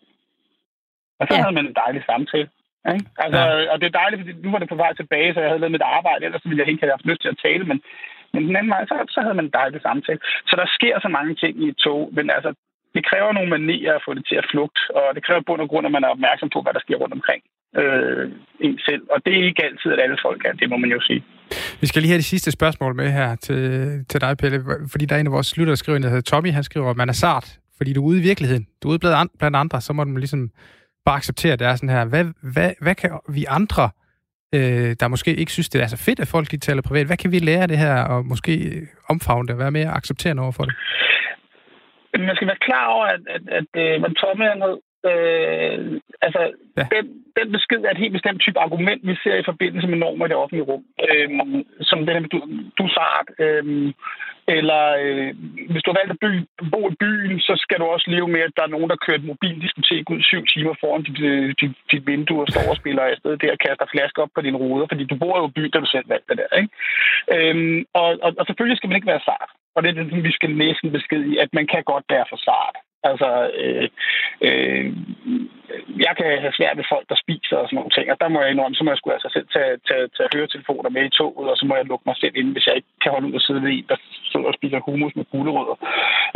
[1.20, 1.40] Og så ja.
[1.42, 2.48] havde man en dejlig samtale.
[2.92, 3.06] Ikke?
[3.24, 3.72] Altså, ja.
[3.72, 5.76] Og det er dejligt, fordi nu var det på vej tilbage, så jeg havde lavet
[5.76, 7.78] mit arbejde, ellers ville jeg ikke have haft lyst til at tale, men,
[8.32, 10.20] men den anden vej, så, så havde man en dejlig samtale.
[10.48, 12.50] Så der sker så mange ting i et tog, men altså,
[12.94, 15.68] det kræver nogle manier at få det til at flugte, og det kræver bund og
[15.68, 17.42] grund, at man er opmærksom på, hvad der sker rundt omkring
[17.80, 18.24] øh,
[18.60, 19.02] en selv.
[19.10, 21.24] Og det er ikke altid, at alle folk er, det må man jo sige.
[21.80, 23.60] Vi skal lige have de sidste spørgsmål med her til,
[24.10, 24.58] til dig, Pelle,
[24.92, 26.96] fordi der er en af vores slutter, der skriver, der hedder Tommy, han skriver, at
[26.96, 28.66] man er sart, fordi du er ude i virkeligheden.
[28.82, 28.98] Du er ude
[29.38, 30.50] blandt andre, så må du ligesom
[31.04, 32.04] bare acceptere, at det er sådan her.
[32.04, 33.90] Hvad, hvad, hvad kan vi andre,
[34.54, 37.16] øh, der måske ikke synes, det er så fedt, at folk de taler privat, hvad
[37.16, 40.42] kan vi lære af det her, og måske øh, omfavne det, og være mere accepterende
[40.42, 40.74] over for det?
[42.28, 44.78] Man skal være klar over, at, at, at, at man Tomme han hed,
[45.12, 46.42] Øh, altså,
[46.76, 46.86] ja.
[46.94, 47.04] den,
[47.38, 50.28] den besked er et helt bestemt type argument, vi ser i forbindelse med normer i
[50.28, 50.84] det offentlige rum.
[51.06, 51.28] Øh,
[51.80, 52.38] som den her, du,
[52.78, 53.28] du sart.
[53.44, 53.92] Øh,
[54.56, 55.30] eller øh,
[55.70, 56.30] hvis du har valgt at by,
[56.72, 59.18] bo i byen, så skal du også leve med, at der er nogen, der kører
[59.18, 63.02] et mobildiskotek ud syv timer foran dit, øh, dit, dit vindue og står og spiller
[63.02, 65.70] afsted der og kaster flasker op på dine ruder, fordi du bor jo i byen,
[65.72, 66.50] der du selv valgte det der.
[66.60, 66.72] Ikke?
[67.34, 69.50] Øh, og, og, og selvfølgelig skal man ikke være sart.
[69.74, 72.26] Og det er det, vi skal læse en besked i, at man kan godt være
[72.30, 72.76] for sart.
[73.10, 73.28] Altså,
[73.62, 73.88] øh,
[74.46, 74.86] øh,
[76.06, 78.38] jeg kan have svært ved folk, der spiser og sådan nogle ting, og der må
[78.40, 81.50] jeg indrømme, så må jeg skulle altså selv tage, tage, tage høretelefoner med i toget,
[81.52, 83.44] og så må jeg lukke mig selv ind, hvis jeg ikke kan holde ud at
[83.46, 83.98] sidde ved en, der
[84.30, 85.76] sidder og spiser hummus med gulerødder.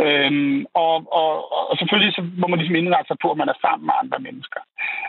[0.05, 1.31] Øhm, og, og,
[1.69, 4.19] og selvfølgelig så må man ligesom indrette sig på, at man er sammen med andre
[4.27, 4.61] mennesker.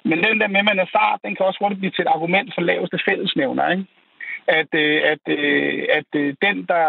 [0.09, 2.15] Men den der med, at man er sart, den kan også hurtigt blive til et
[2.17, 3.87] argument for laveste fællesnævner, ikke?
[4.59, 6.85] At, øh, at, øh, at øh, den, der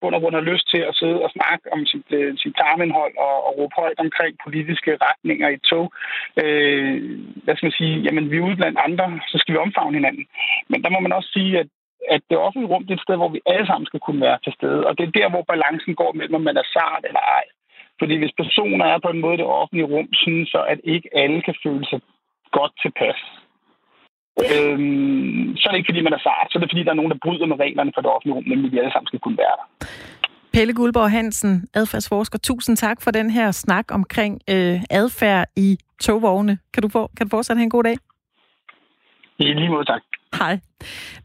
[0.00, 2.08] bund og grund har lyst til at sidde og snakke om sit,
[2.42, 5.86] sit tarmindhold og, og råbe højt omkring politiske retninger i tog,
[6.42, 6.94] øh,
[7.44, 10.26] hvad skal man sige, jamen vi er ude blandt andre, så skal vi omfavne hinanden.
[10.70, 11.68] Men der må man også sige, at
[12.08, 14.38] at det offentlige rum det er et sted, hvor vi alle sammen skal kunne være
[14.44, 14.86] til stede.
[14.86, 17.44] Og det er der, hvor balancen går mellem, om man er sart eller ej.
[18.00, 21.42] Fordi hvis personer er på en måde det offentlige rum, synes så, at ikke alle
[21.42, 22.00] kan føle sig
[22.58, 23.20] godt tilpas.
[24.44, 27.00] Øhm, så er det ikke, fordi man er sart, så er det, fordi der er
[27.00, 29.38] nogen, der bryder med reglerne for det offentlige rum, nemlig vi alle sammen skal kunne
[29.44, 29.66] være der.
[30.52, 36.58] Pelle Guldborg Hansen, adfærdsforsker, tusind tak for den her snak omkring øh, adfærd i togvogne.
[36.74, 37.96] Kan du, for, kan du fortsat have en god dag?
[39.38, 40.02] I lige måde, tak.
[40.38, 40.58] Hej.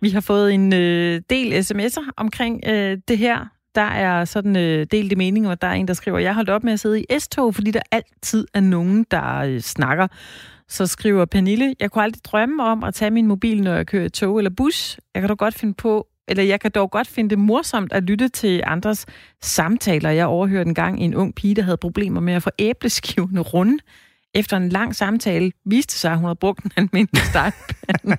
[0.02, 3.46] Vi har fået en øh, del sms'er omkring øh, det her.
[3.76, 6.64] Der er sådan øh, delte meninger, og der er en, der skriver, jeg holdt op
[6.64, 10.08] med at sidde i S-tog, fordi der altid er nogen, der øh, snakker.
[10.72, 14.10] Så skriver Pernille, jeg kunne aldrig drømme om at tage min mobil, når jeg kører
[14.10, 15.00] tog eller bus.
[15.14, 18.04] Jeg kan dog godt finde på, eller jeg kan dog godt finde det morsomt at
[18.04, 19.06] lytte til andres
[19.42, 20.10] samtaler.
[20.10, 23.78] Jeg overhørte en gang en ung pige, der havde problemer med at få æbleskivene runde.
[24.34, 28.18] Efter en lang samtale viste sig, at hun havde brugt en almindelig stegpande.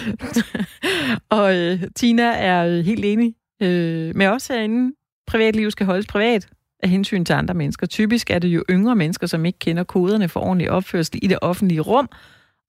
[1.38, 4.94] og øh, Tina er øh, helt enig øh, med os herinde.
[5.26, 6.48] Privatliv skal holdes privat
[6.82, 7.86] af hensyn til andre mennesker.
[7.86, 11.38] Typisk er det jo yngre mennesker, som ikke kender koderne for ordentlig opførsel i det
[11.42, 12.08] offentlige rum,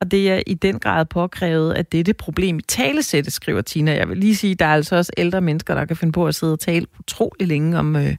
[0.02, 3.92] og det er i den grad påkrævet, at dette problem i talesætte, skriver Tina.
[3.92, 6.28] Jeg vil lige sige, at der er altså også ældre mennesker, der kan finde på
[6.28, 8.16] at sidde og tale utrolig længe om, øh,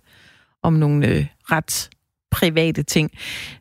[0.63, 1.91] om nogle øh, ret
[2.31, 3.11] private ting.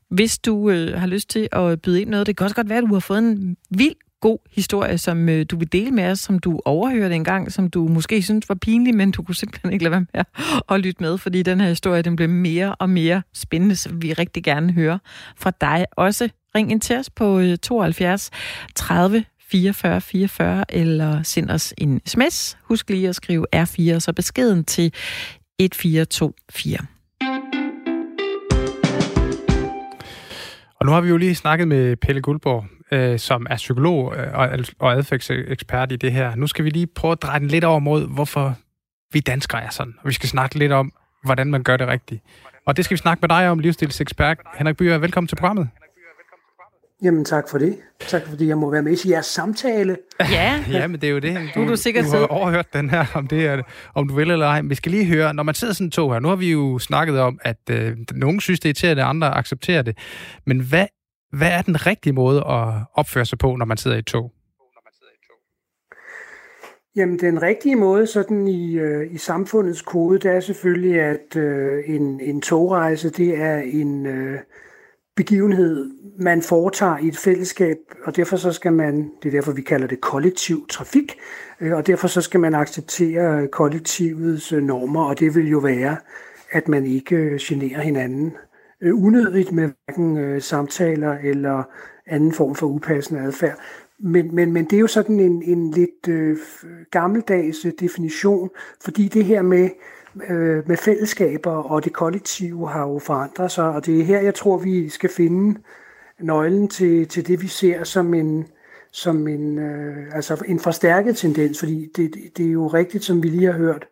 [0.09, 2.77] Hvis du øh, har lyst til at byde ind noget, det kan også godt være,
[2.77, 6.19] at du har fået en vild god historie, som øh, du vil dele med os,
[6.19, 9.73] som du overhørte en gang, som du måske synes var pinlig, men du kunne simpelthen
[9.73, 10.23] ikke lade være med
[10.69, 14.13] at lytte med, fordi den her historie, den blev mere og mere spændende, så vi
[14.13, 14.99] rigtig gerne høre
[15.37, 16.29] fra dig også.
[16.55, 18.29] Ring ind til os på 72
[18.75, 22.57] 30 44 44, eller send os en sms.
[22.63, 24.85] Husk lige at skrive R4, så beskeden til
[25.59, 26.77] 1424.
[30.79, 34.33] Og nu har vi jo lige snakket med Pelle Guldborg, øh, som er psykolog øh,
[34.33, 36.35] og, og adfærdsekspert i det her.
[36.35, 38.55] Nu skal vi lige prøve at dreje den lidt over mod, hvorfor
[39.13, 39.93] vi danskere er sådan.
[40.01, 42.21] Og vi skal snakke lidt om, hvordan man gør det rigtigt.
[42.65, 44.97] Og det skal vi snakke med dig om, livsstilsekspert Henrik Byer.
[44.97, 45.69] Velkommen til programmet.
[47.03, 47.77] Jamen tak for det.
[48.07, 49.97] Tak fordi jeg må være med i jeres samtale.
[50.19, 51.49] Ja, ja men det er jo det.
[51.55, 53.61] Du, du, sikkert du har overhørt den her, om, det er,
[53.95, 54.61] om du vil eller ej.
[54.61, 56.79] Men vi skal lige høre, når man sidder sådan to her, nu har vi jo
[56.79, 59.97] snakket om, at øh, nogen synes, det er at andre accepterer det.
[60.45, 60.87] Men hvad,
[61.37, 64.31] hvad er den rigtige måde at opføre sig på, når man sidder i tog?
[66.95, 71.83] Jamen, den rigtige måde sådan i, øh, i samfundets kode, det er selvfølgelig, at øh,
[71.87, 74.39] en, en togrejse, det er en, øh,
[75.15, 79.61] begivenhed, man foretager i et fællesskab, og derfor så skal man, det er derfor vi
[79.61, 81.15] kalder det kollektiv trafik,
[81.61, 85.97] øh, og derfor så skal man acceptere kollektivets øh, normer, og det vil jo være,
[86.51, 88.33] at man ikke øh, generer hinanden
[88.83, 91.63] Øh, unødigt med hverken øh, samtaler eller
[92.07, 93.57] anden form for upassende adfærd.
[93.99, 96.37] Men, men, men det er jo sådan en, en lidt øh,
[96.91, 98.49] gammeldags øh, definition,
[98.81, 99.69] fordi det her med,
[100.29, 104.35] øh, med fællesskaber og det kollektive har jo forandret sig, og det er her, jeg
[104.35, 105.59] tror, vi skal finde
[106.19, 108.47] nøglen til, til det, vi ser som en,
[108.91, 113.27] som en, øh, altså en forstærket tendens, fordi det, det er jo rigtigt, som vi
[113.27, 113.87] lige har hørt,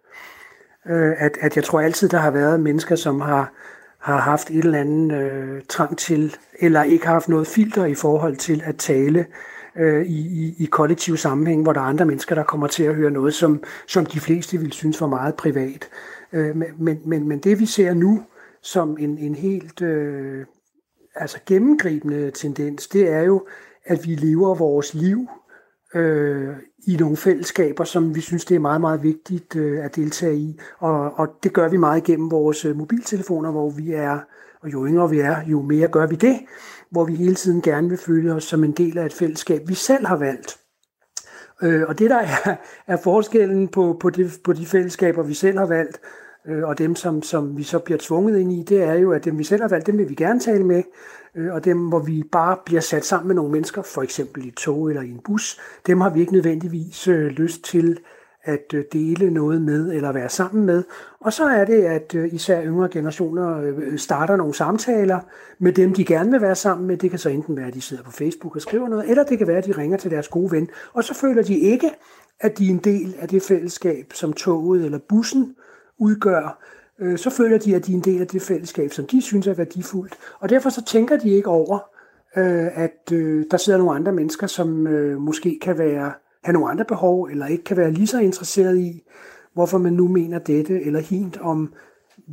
[0.90, 3.54] øh, at, at jeg tror altid, der har været mennesker, som har,
[4.02, 7.96] har haft et eller andet øh, trang til, eller ikke har haft noget filter i
[7.96, 9.26] forhold til at tale
[9.76, 12.96] øh, i, i, i kollektiv sammenhæng, hvor der er andre mennesker, der kommer til at
[12.96, 15.90] høre noget, som, som de fleste vil synes var meget privat.
[16.34, 18.24] Øh, men, men, men det vi ser nu
[18.62, 20.46] som en, en helt øh,
[21.16, 23.48] altså gennemgribende tendens, det er jo,
[23.86, 25.28] at vi lever vores liv
[25.96, 26.50] øh,
[26.88, 30.60] i nogle fællesskaber, som vi synes, det er meget, meget vigtigt øh, at deltage i.
[30.80, 34.20] Og, og det gør vi meget gennem vores øh, mobiltelefoner, hvor vi er,
[34.62, 36.40] og jo yngre vi er, jo mere gør vi det
[36.92, 39.74] hvor vi hele tiden gerne vil føle os som en del af et fællesskab, vi
[39.74, 40.58] selv har valgt.
[41.64, 42.56] Øh, og det, der er,
[42.88, 46.00] er forskellen på, på, det, på de fællesskaber, vi selv har valgt,
[46.48, 49.26] øh, og dem, som, som vi så bliver tvunget ind i, det er jo, at
[49.26, 50.84] dem, vi selv har valgt, dem vil vi gerne tale med,
[51.36, 54.48] øh, og dem, hvor vi bare bliver sat sammen med nogle mennesker, for eksempel i
[54.48, 58.00] et tog eller i en bus, dem har vi ikke nødvendigvis øh, lyst til
[58.44, 60.84] at øh, dele noget med eller være sammen med.
[61.20, 65.20] Og så er det, at øh, især yngre generationer øh, starter nogle samtaler
[65.60, 66.98] med dem, de gerne vil være sammen med.
[66.98, 69.38] Det kan så enten være, at de sidder på Facebook og skriver noget, eller det
[69.38, 70.70] kan være, at de ringer til deres gode ven.
[70.94, 71.92] Og så føler de ikke,
[72.40, 75.56] at de er en del af det fællesskab, som toget eller bussen
[76.02, 76.64] udgør.
[77.00, 79.48] Øh, så føler de, at de er en del af det fællesskab, som de synes
[79.48, 80.14] er værdifuldt.
[80.40, 81.80] Og derfor så tænker de ikke over,
[82.38, 84.68] øh, at øh, der sidder nogle andre mennesker, som
[85.20, 89.04] måske kan være have nogle andre behov, eller ikke kan være lige så interesseret i,
[89.54, 91.74] hvorfor man nu mener dette eller hint om,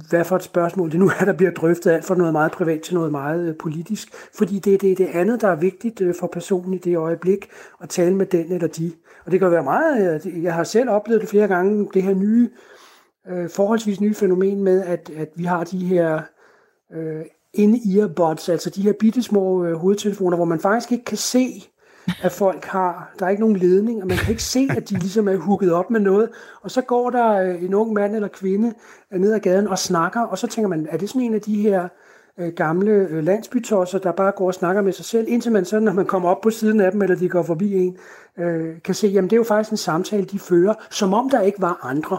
[0.09, 2.81] hvad for et spørgsmål det nu er, der bliver drøftet alt fra noget meget privat
[2.81, 4.09] til noget meget øh, politisk.
[4.35, 7.49] Fordi det er det, det andet, der er vigtigt øh, for personen i det øjeblik,
[7.83, 8.93] at tale med den eller de.
[9.27, 12.15] Og det kan være meget, øh, jeg har selv oplevet det flere gange, det her
[12.15, 12.51] nye,
[13.29, 16.21] øh, forholdsvis nye fænomen med, at, at vi har de her
[16.93, 21.65] øh, in-earbuds, altså de her bittesmå øh, hovedtelefoner, hvor man faktisk ikke kan se,
[22.23, 23.15] at folk har.
[23.19, 25.73] Der er ikke nogen ledning, og man kan ikke se, at de ligesom er hugget
[25.73, 26.31] op med noget.
[26.63, 28.73] Og så går der øh, en ung mand eller kvinde
[29.13, 31.41] øh, ned ad gaden og snakker, og så tænker man, er det sådan en af
[31.41, 31.89] de her
[32.39, 35.81] øh, gamle øh, landsbytosser, der bare går og snakker med sig selv, indtil man så,
[35.81, 37.97] når man kommer op på siden af dem, eller de går forbi en,
[38.39, 41.41] øh, kan se, jamen det er jo faktisk en samtale, de fører, som om der
[41.41, 42.19] ikke var andre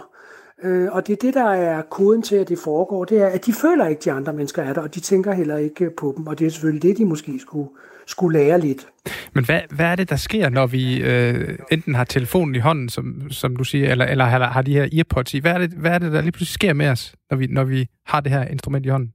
[0.92, 3.54] og det er det, der er koden til, at det foregår, det er, at de
[3.54, 6.28] føler ikke, at de andre mennesker er der, og de tænker heller ikke på dem,
[6.28, 7.70] og det er selvfølgelig det, de måske skulle,
[8.08, 8.88] skulle lære lidt.
[9.34, 12.90] Men hvad, hvad er det, der sker, når vi øh, enten har telefonen i hånden,
[12.90, 15.40] som, som du siger, eller, eller har, har de her earpods i?
[15.40, 17.64] Hvad er, det, hvad er det, der lige pludselig sker med os, når vi, når
[17.64, 19.14] vi har det her instrument i hånden?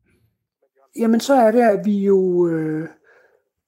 [0.99, 2.89] Jamen, så er det, at vi jo øh,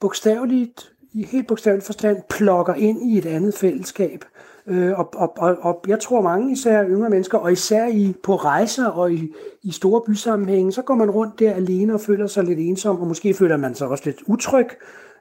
[0.01, 4.25] bogstaveligt, i helt bogstaveligt forstand, plukker ind i et andet fællesskab.
[4.69, 8.37] Øh, og, og, og, og jeg tror mange, især yngre mennesker, og især i, på
[8.37, 12.45] rejser og i, i store bysammenhænge, så går man rundt der alene og føler sig
[12.45, 14.67] lidt ensom, og måske føler man sig også lidt utryg,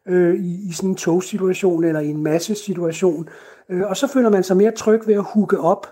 [0.07, 3.29] øh, i, i sådan en togsituation eller i en masse situation.
[3.69, 5.87] Øh, og så føler man sig mere tryg ved at hugge op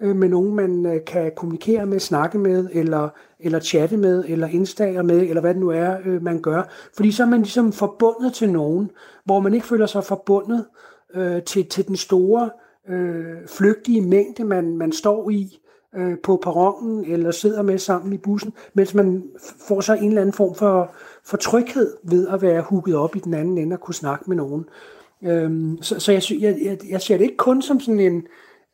[0.00, 3.08] øh, med nogen, man øh, kan kommunikere med, snakke med, eller,
[3.40, 6.62] eller chatte med, eller indstager med, eller hvad det nu er, øh, man gør.
[6.96, 8.90] Fordi så er man ligesom forbundet til nogen,
[9.24, 10.64] hvor man ikke føler sig forbundet
[11.14, 12.50] øh, til, til den store
[12.88, 15.58] øh, flygtige mængde, man, man står i
[15.96, 19.24] øh, på perronen, eller sidder med sammen i bussen, mens man
[19.68, 23.18] får så en eller anden form for, for tryghed ved at være hugget op i
[23.18, 24.64] den anden ende og kunne snakke med nogen.
[25.22, 28.26] Øhm, så så jeg, jeg, jeg, jeg ser det ikke kun som sådan en,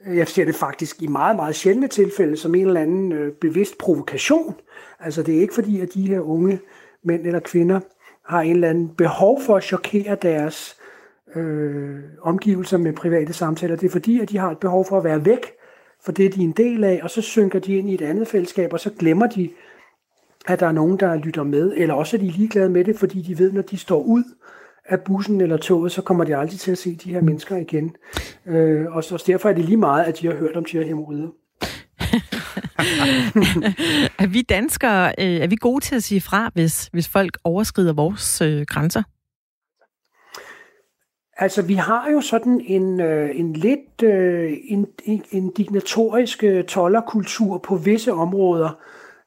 [0.06, 3.78] jeg ser det faktisk i meget, meget sjældne tilfælde som en eller anden øh, bevidst
[3.78, 4.54] provokation.
[5.00, 6.60] Altså det er ikke fordi, at de her unge
[7.04, 7.80] mænd eller kvinder
[8.24, 10.76] har en eller anden behov for at chokere deres
[11.36, 13.76] øh, omgivelser med private samtaler.
[13.76, 15.52] Det er fordi, at de har et behov for at være væk
[16.04, 18.28] for det, de er en del af, og så synker de ind i et andet
[18.28, 19.50] fællesskab, og så glemmer de,
[20.46, 23.22] at der er nogen, der lytter med, eller også er de ligeglade med det, fordi
[23.22, 24.24] de ved, når de står ud
[24.84, 27.96] af bussen eller toget, så kommer de aldrig til at se de her mennesker igen.
[28.46, 30.86] Øh, og så derfor er det lige meget, at de har hørt om de her
[30.86, 31.28] hemorrider.
[34.22, 37.92] er vi danskere, øh, er vi gode til at sige fra, hvis, hvis folk overskrider
[37.92, 39.02] vores øh, grænser?
[41.36, 44.86] Altså, vi har jo sådan en, øh, en lidt øh, en,
[45.30, 48.78] en dignatorisk øh, tollerkultur på visse områder.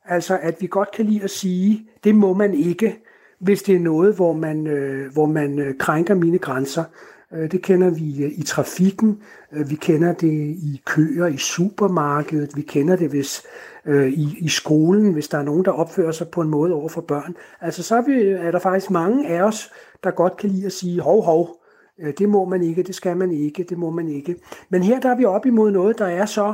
[0.06, 2.98] Altså, at vi godt kan lide at sige, det må man ikke,
[3.40, 6.84] hvis det er noget, hvor man, øh, hvor man øh, krænker mine grænser.
[7.34, 9.22] Øh, det kender vi øh, i trafikken,
[9.54, 13.44] øh, vi kender det i køer i supermarkedet, vi kender det hvis,
[13.86, 16.90] øh, i, i skolen, hvis der er nogen, der opfører sig på en måde over
[16.90, 17.36] for børn.
[17.62, 19.72] Altså, så er, vi, er der faktisk mange af os,
[20.04, 21.57] der godt kan lide at sige, hov, hov, Øh,
[22.00, 24.36] Øh, det må man ikke, det skal man ikke, det må man ikke.
[24.70, 26.54] Men her der er vi op imod noget, der er så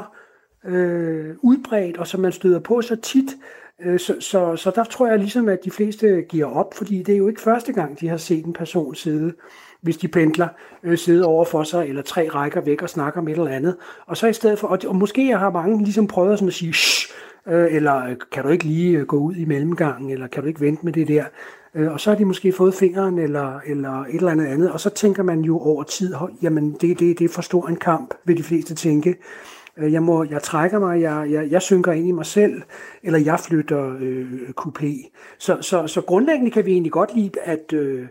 [0.65, 3.35] øh, udbredt, og som man støder på så tit,
[3.81, 7.13] øh, så, så, så der tror jeg ligesom, at de fleste giver op, fordi det
[7.13, 9.33] er jo ikke første gang, de har set en person sidde,
[9.81, 10.47] hvis de pendler,
[10.83, 13.77] øh, sidde over for sig, eller tre rækker væk og snakker om et eller andet.
[14.07, 16.73] Og så i stedet for, og, og måske har mange ligesom prøvet sådan at sige,
[16.73, 17.13] Shh!
[17.47, 20.61] Øh, eller kan du ikke lige øh, gå ud i mellemgangen, eller kan du ikke
[20.61, 21.25] vente med det der.
[21.75, 24.79] Øh, og så har de måske fået fingeren eller, eller et eller andet andet, og
[24.79, 28.13] så tænker man jo over tid, jamen det, det, det er for stor en kamp,
[28.25, 29.15] vil de fleste tænke.
[29.77, 32.61] Øh, jeg, må, jeg trækker mig, jeg, jeg, jeg synker ind i mig selv,
[33.03, 35.11] eller jeg flytter øh, coupé.
[35.39, 38.07] Så, så, så grundlæggende kan vi egentlig godt lide, at øh,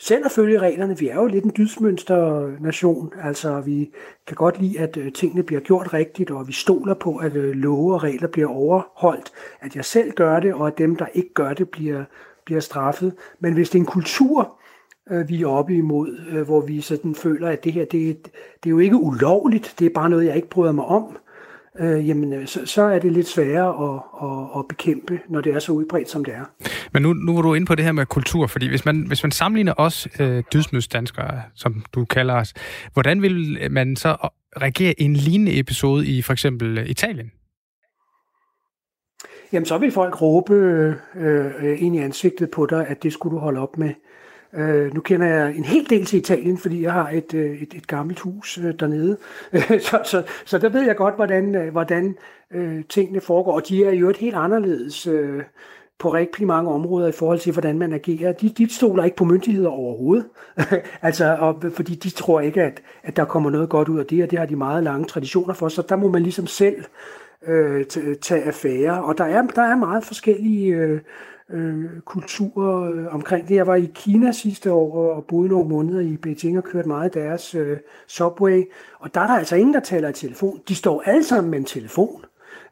[0.00, 3.90] selv at følge reglerne, vi er jo lidt en dydsmønster-nation, altså vi
[4.26, 7.54] kan godt lide, at øh, tingene bliver gjort rigtigt, og vi stoler på, at øh,
[7.54, 11.34] love og regler bliver overholdt, at jeg selv gør det, og at dem, der ikke
[11.34, 12.04] gør det, bliver
[12.46, 13.14] bliver straffet.
[13.40, 14.58] Men hvis det er en kultur,
[15.10, 18.24] øh, vi er oppe imod, øh, hvor vi sådan føler, at det her, det,
[18.62, 21.18] det er jo ikke ulovligt, det er bare noget, jeg ikke bryder mig om,
[21.78, 25.54] øh, jamen øh, så, så er det lidt sværere at, at, at bekæmpe, når det
[25.54, 26.44] er så udbredt, som det er.
[26.92, 29.22] Men nu, nu var du inde på det her med kultur, fordi hvis man, hvis
[29.22, 32.54] man sammenligner os øh, dydsmødsdanskere, som du kalder os,
[32.92, 34.16] hvordan vil man så
[34.62, 37.30] reagere i en lignende episode i for eksempel Italien?
[39.56, 43.36] Jamen så vil folk råbe øh, øh, ind i ansigtet på dig, at det skulle
[43.36, 43.90] du holde op med.
[44.54, 47.74] Øh, nu kender jeg en hel del til Italien, fordi jeg har et, øh, et,
[47.74, 49.16] et gammelt hus øh, dernede.
[49.88, 52.16] så, så, så der ved jeg godt, hvordan, øh, hvordan
[52.50, 53.52] øh, tingene foregår.
[53.52, 55.42] Og de er jo et helt anderledes øh,
[55.98, 58.32] på rigtig mange områder i forhold til, hvordan man agerer.
[58.32, 60.26] De, de stoler ikke på myndigheder overhovedet.
[61.02, 64.22] altså, og, fordi de tror ikke, at, at der kommer noget godt ud af det,
[64.22, 65.68] og det har de meget lange traditioner for.
[65.68, 66.84] Så der må man ligesom selv
[67.48, 67.84] øh,
[68.16, 69.04] tage affære.
[69.04, 71.00] Og der er, der er meget forskellige øh,
[71.50, 73.54] øh, kulturer øh, omkring det.
[73.54, 77.14] Jeg var i Kina sidste år og boede nogle måneder i Beijing og kørte meget
[77.14, 78.62] deres øh, subway.
[78.98, 80.60] Og der er der altså ingen, der taler i telefon.
[80.68, 82.24] De står alle sammen med en telefon.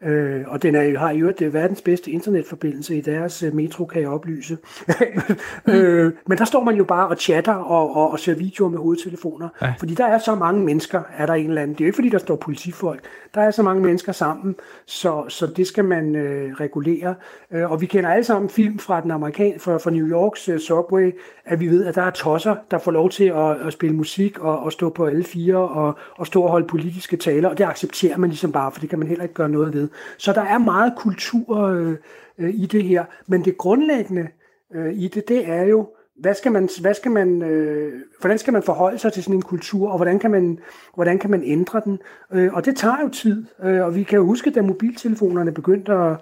[0.02, 4.02] Øh, og den er, har jo det verdens bedste internetforbindelse i deres øh, metro, kan
[4.02, 4.58] jeg oplyse.
[5.68, 8.78] øh, men der står man jo bare og chatter og, og, og ser videoer med
[8.78, 9.48] hovedtelefoner.
[9.62, 9.74] Ja.
[9.78, 11.74] Fordi der er så mange mennesker, er der en eller anden.
[11.74, 13.00] Det er jo ikke fordi, der står politifolk.
[13.34, 14.54] Der er så mange mennesker sammen,
[14.86, 17.14] så, så det skal man øh, regulere.
[17.50, 20.58] Øh, og vi kender alle sammen film fra den amerikan, fra, fra New Yorks uh,
[20.58, 23.96] subway, at vi ved, at der er tosser, der får lov til at, at spille
[23.96, 27.48] musik og, og stå på alle fire og, og stå og holde politiske taler.
[27.48, 29.88] Og det accepterer man ligesom bare, for det kan man heller ikke gøre noget ved.
[30.18, 31.96] Så der er meget kultur øh,
[32.38, 34.28] øh, i det her, men det grundlæggende
[34.74, 35.88] øh, i det, det er jo,
[36.20, 39.42] hvad skal man, hvad skal man, øh, hvordan skal man forholde sig til sådan en
[39.42, 40.58] kultur, og hvordan kan man,
[40.94, 41.98] hvordan kan man ændre den?
[42.32, 45.92] Øh, og det tager jo tid, øh, og vi kan jo huske, da mobiltelefonerne begyndte
[45.92, 46.16] at,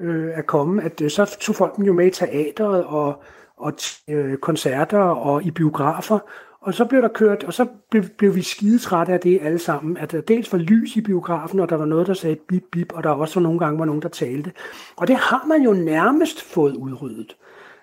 [0.00, 3.22] øh, at komme, at øh, så tog folk dem jo med i teateret og,
[3.56, 3.72] og
[4.08, 6.18] øh, koncerter og i biografer,
[6.66, 9.96] og så blev der kørt, og så blev, blev vi skidetrætte af det alle sammen,
[9.96, 12.92] at der dels var lys i biografen, og der var noget, der sagde bip, bip,
[12.92, 14.52] og der også var nogle gange var nogen, der talte.
[14.96, 17.36] Og det har man jo nærmest fået udryddet.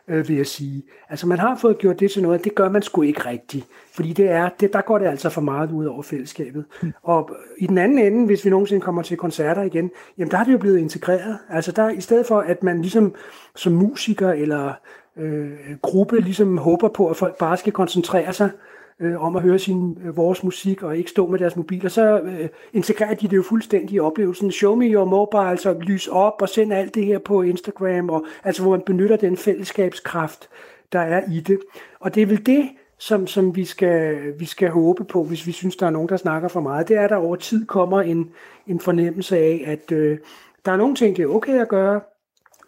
[0.07, 0.83] øh, vil jeg sige.
[1.09, 3.67] Altså man har fået gjort det til noget, det gør man sgu ikke rigtigt.
[3.93, 6.65] Fordi det er, det, der går det altså for meget ud over fællesskabet.
[6.81, 6.93] Mm.
[7.03, 10.43] Og i den anden ende, hvis vi nogensinde kommer til koncerter igen, jamen der har
[10.43, 11.37] det jo blevet integreret.
[11.49, 13.13] Altså der, i stedet for, at man ligesom
[13.55, 14.73] som musiker eller
[15.17, 19.41] øh, gruppe ligesom håber på, at folk bare skal koncentrere sig øh, øh, om at
[19.41, 23.27] høre sin, øh, vores musik og ikke stå med deres mobiler, så øh, integrerer de
[23.27, 24.51] det jo fuldstændig i oplevelsen.
[24.51, 28.25] Show me your mobile, altså lys op og send alt det her på Instagram, og,
[28.43, 30.49] altså hvor man benytter den fællesskabskraft,
[30.91, 31.59] der er i det.
[31.99, 35.51] Og det er vel det, som, som vi, skal, vi skal håbe på, hvis vi
[35.51, 36.87] synes, der er nogen, der snakker for meget.
[36.87, 38.29] Det er, at der over tid kommer en,
[38.67, 40.17] en fornemmelse af, at øh,
[40.65, 42.01] der er nogle ting, det er okay at gøre,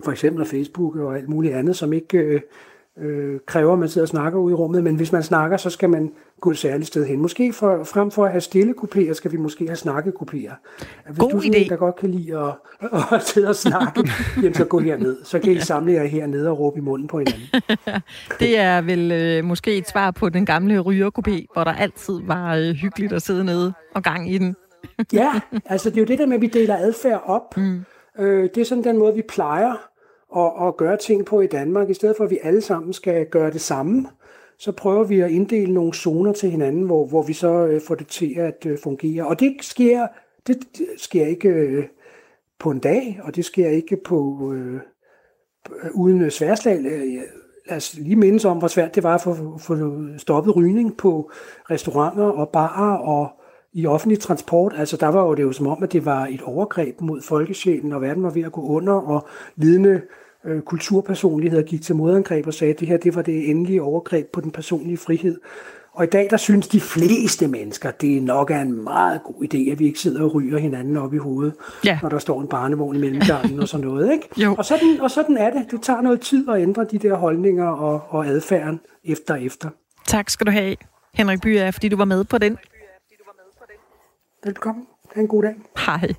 [0.04, 2.42] for eksempel Facebook og alt muligt andet, som ikke øh,
[3.00, 5.70] øh, kræver, at man sidder og snakker ude i rummet, men hvis man snakker, så
[5.70, 7.22] skal man gå et særligt sted hen.
[7.22, 10.54] Måske for, frem for at have stille kupéer, skal vi måske have snakke kupéer.
[11.08, 11.56] Hvis God du idé.
[11.56, 12.54] en, der godt kan lide at,
[13.16, 15.18] at sidde og snakke, jamen så gå herned.
[15.24, 17.62] Så kan I samle jer hernede og råbe i munden på hinanden.
[18.40, 22.56] Det er vel øh, måske et svar på den gamle rygerkopé, hvor der altid var
[22.56, 24.56] øh, hyggeligt at sidde nede og gang i den.
[25.14, 27.58] Ja, altså det er jo det der med, at vi deler adfærd op.
[27.58, 27.86] Mm.
[28.20, 29.90] Øh, det er sådan den måde, vi plejer
[30.38, 31.90] at, at gøre ting på i Danmark.
[31.90, 34.08] I stedet for, at vi alle sammen skal gøre det samme,
[34.58, 37.96] så prøver vi at inddele nogle zoner til hinanden, hvor, hvor vi så øh, får
[37.96, 39.28] det til at øh, fungere.
[39.28, 40.08] Og det sker,
[40.48, 40.58] det
[40.98, 41.84] sker ikke øh,
[42.60, 44.82] på en dag, og det sker ikke på øh, øh
[45.94, 46.78] uden øh, sværslag.
[46.86, 47.22] Øh,
[47.70, 49.76] lad os lige mindes om, hvor svært det var at få, få
[50.18, 51.32] stoppet rygning på
[51.72, 53.30] restauranter og barer og
[53.74, 54.74] i offentlig transport.
[54.78, 57.94] Altså der var jo det jo som om, at det var et overgreb mod folkesjælen,
[57.94, 60.02] og verden var ved at gå under, og lidende
[60.46, 64.28] øh, kulturpersonligheder gik til modangreb og sagde, at det her det var det endelige overgreb
[64.34, 65.40] på den personlige frihed.
[65.94, 69.72] Og i dag, der synes de fleste mennesker, det nok er en meget god idé,
[69.72, 71.54] at vi ikke sidder og ryger hinanden op i hovedet,
[71.86, 72.00] Ja.
[72.02, 74.12] når der står en barnevogn i mellemgangen og sådan noget.
[74.14, 74.28] Ikke?
[74.38, 74.56] Jo.
[74.58, 75.72] Og, sådan, og sådan er det.
[75.72, 79.70] Det tager noget tid at ændre de der holdninger og, og adfærden efter efter.
[80.08, 80.76] Tak skal du have,
[81.14, 82.58] Henrik Byer, fordi du var med på den.
[84.44, 84.86] Velkommen.
[85.16, 85.56] Ha' en god dag.
[85.86, 86.14] Hej.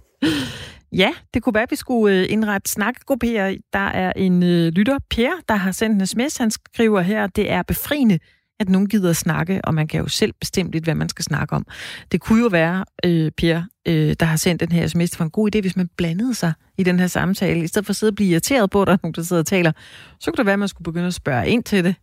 [0.96, 3.56] Ja, det kunne være, at vi skulle øh, indrette snakkegrupper.
[3.72, 6.36] Der er en øh, lytter, Per, der har sendt en sms.
[6.36, 8.18] Han skriver her, det er befriende,
[8.60, 11.24] at nogen gider at snakke, og man kan jo selv bestemme lidt, hvad man skal
[11.24, 11.66] snakke om.
[12.12, 15.24] Det kunne jo være, øh, Per, øh, der har sendt den her sms, det var
[15.24, 17.64] en god idé, hvis man blandede sig i den her samtale.
[17.64, 19.42] I stedet for at sidde og blive irriteret på, at der er nogen, der sidder
[19.42, 19.72] og taler,
[20.20, 21.94] så kunne det være, at man skulle begynde at spørge ind til det.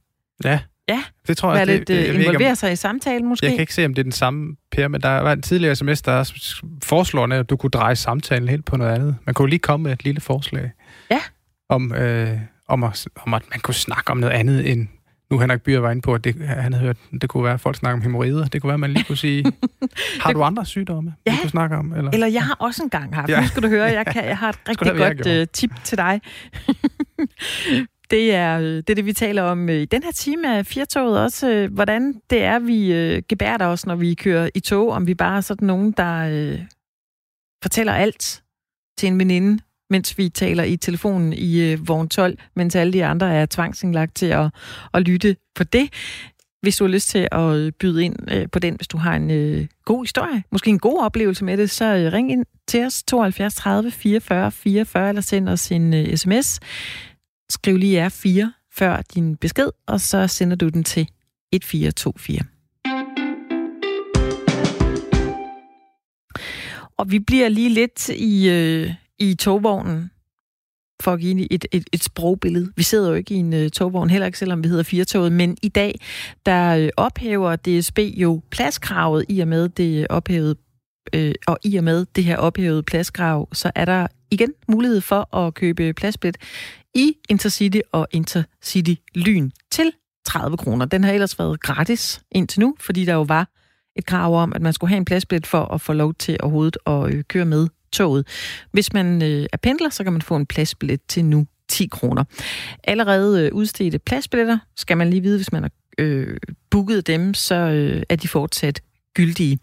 [0.44, 1.68] Ja, Ja, det tror være jeg.
[1.68, 3.46] lidt det, øh, jeg, ikke, om, involvere sig i samtalen måske.
[3.46, 5.76] jeg kan ikke se, om det er den samme, Per, men der var en tidligere
[5.76, 6.32] sms, der
[6.84, 9.16] foreslår, at du kunne dreje samtalen helt på noget andet.
[9.26, 10.72] Man kunne lige komme med et lille forslag.
[11.12, 11.20] Ja.
[11.70, 14.88] Om, øh, om, at, om at man kunne snakke om noget andet end
[15.32, 17.60] nu Henrik Byer var inde på, at det, han havde hørt, det kunne være, at
[17.62, 18.46] folk snakker om hemorrider.
[18.46, 19.46] Det kunne være, at man lige kunne sige,
[20.24, 21.32] har du andre sygdomme, Ja.
[21.32, 21.94] du kunne snakke om?
[21.94, 22.12] Eller?
[22.12, 23.30] Eller jeg har også engang haft.
[23.30, 23.42] Ja.
[23.42, 26.22] Nu skal du høre, jeg, kan, jeg har et rigtig godt uh, tip til dig.
[28.14, 30.66] det, er, øh, det er det, vi taler om øh, i den her time af
[30.66, 31.52] Firtoget også.
[31.52, 32.76] Øh, hvordan det er, vi
[33.30, 34.90] gebærder os, når vi kører i tog.
[34.90, 36.60] Om vi bare er sådan nogen, der øh,
[37.64, 38.44] fortæller alt
[38.98, 43.06] til en veninde, mens vi taler i telefonen i øh, vogn 12, mens alle de
[43.06, 44.50] andre er tvangsindlagt til at,
[44.94, 45.90] at lytte på det.
[46.62, 49.32] Hvis du har lyst til at byde ind øh, på den, hvis du har en
[49.32, 53.04] øh, god historie, måske en god oplevelse med det, så øh, ring ind til os
[53.04, 56.60] 72 30 44 44, eller send os en øh, sms.
[57.50, 61.08] Skriv lige R4 før din besked, og så sender du den til
[61.52, 62.40] 1424.
[66.98, 70.10] Og vi bliver lige lidt i, øh, i togvognen,
[71.04, 72.72] for at give et, et, et sprogbillede.
[72.76, 75.58] Vi sidder jo ikke i en uh, togvogn, heller ikke selvom vi hedder Firtoget, men
[75.62, 76.00] i dag,
[76.46, 80.56] der øh, ophæver DSB jo pladskravet i og med det ophævede
[81.16, 85.36] øh, og i og med det her ophævede pladskrav, så er der igen mulighed for
[85.36, 86.38] at købe pladsbillet
[86.96, 89.92] i Intercity og Intercity Lyn til
[90.26, 90.86] 30 kroner.
[90.86, 93.50] Den har ellers været gratis indtil nu, fordi der jo var
[93.96, 96.78] et krav om, at man skulle have en pladsbillet for at få lov til overhovedet
[96.86, 98.28] at øh, køre med toget.
[98.72, 102.24] Hvis man øh, er pendler, så kan man få en pladsbillet til nu 10 kroner.
[102.84, 106.38] Allerede øh, udstedte pladsbilletter skal man lige vide, hvis man har øh,
[106.72, 108.82] booket dem, så øh, er de fortsat
[109.14, 109.60] gyldige.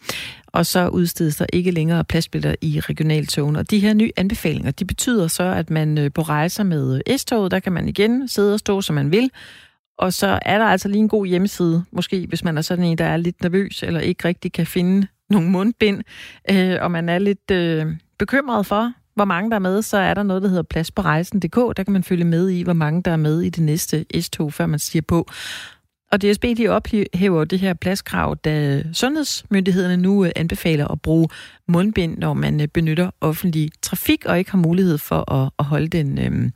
[0.53, 3.57] Og så udstedes der ikke længere pladsbilletter i regionaltogen.
[3.57, 7.19] Og de her nye anbefalinger, de betyder så, at man øh, på rejser med øh,
[7.19, 9.31] S-toget, der kan man igen sidde og stå, som man vil.
[9.99, 12.99] Og så er der altså lige en god hjemmeside, måske hvis man er sådan en,
[12.99, 16.03] der er lidt nervøs, eller ikke rigtig kan finde nogle mundbind,
[16.51, 17.87] øh, og man er lidt øh,
[18.19, 21.03] bekymret for, hvor mange der er med, så er der noget, der hedder plads på
[21.03, 21.57] rejsen.dk.
[21.77, 24.53] Der kan man følge med i, hvor mange der er med i det næste S-tog,
[24.53, 25.27] før man siger på.
[26.13, 31.29] Og DSB de ophæver det her pladskrav, da sundhedsmyndighederne nu øh, anbefaler at bruge
[31.69, 35.89] mundbind, når man øh, benytter offentlig trafik og ikke har mulighed for at, at holde
[35.89, 36.51] den, øh,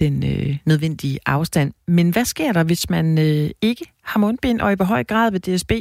[0.00, 1.72] den øh, nødvendige afstand.
[1.86, 5.30] Men hvad sker der, hvis man øh, ikke har mundbind, og i hvor høj grad
[5.30, 5.72] vil DSB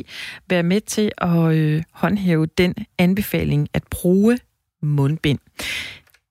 [0.49, 4.39] være med til at øh, håndhæve den anbefaling at bruge
[4.81, 5.39] mundbind?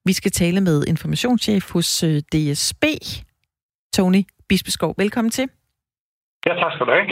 [0.04, 2.84] Vi skal tale med informationschef hos øh, DSB,
[3.92, 4.94] Tony Bispeskov.
[4.98, 5.48] Velkommen til.
[6.46, 7.06] Ja, tak skal du have.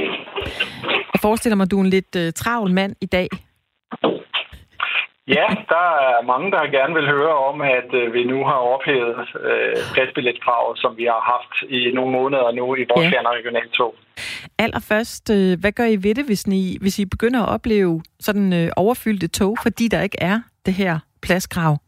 [1.14, 3.28] Jeg forestiller mig, at du er en lidt øh, travl mand i dag.
[5.28, 9.16] Ja, der er mange, der gerne vil høre om, at øh, vi nu har ophævet
[9.50, 13.30] øh, pladsbilletkravet, som vi har haft i nogle måneder nu i vores ja.
[13.30, 13.94] regionaltog.
[14.58, 18.52] Allerførst, øh, hvad gør I ved det, hvis I, hvis I begynder at opleve sådan
[18.52, 21.78] øh, overfyldte tog, fordi der ikke er det her pladskrav?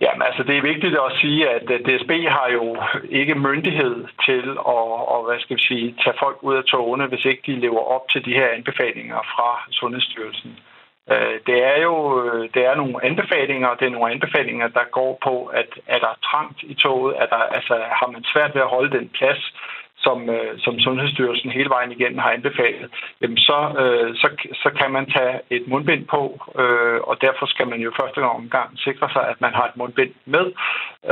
[0.00, 2.76] Jamen altså, det er vigtigt at sige, at DSB har jo
[3.10, 3.96] ikke myndighed
[4.26, 4.84] til at,
[5.14, 8.08] og, hvad skal vi sige, tage folk ud af togene, hvis ikke de lever op
[8.08, 10.58] til de her anbefalinger fra Sundhedsstyrelsen.
[11.12, 14.84] Øh, det er jo øh, det er nogle anbefalinger, og det er nogle anbefalinger, der
[14.90, 18.62] går på, at er der trangt i toget, er der, altså, har man svært ved
[18.62, 19.52] at holde den plads,
[20.06, 22.88] som, øh, som Sundhedsstyrelsen hele vejen igen har anbefalet,
[23.20, 24.28] jamen så, øh, så,
[24.62, 26.22] så kan man tage et mundbind på,
[26.62, 30.12] øh, og derfor skal man jo første omgang sikre sig, at man har et mundbind
[30.34, 30.46] med,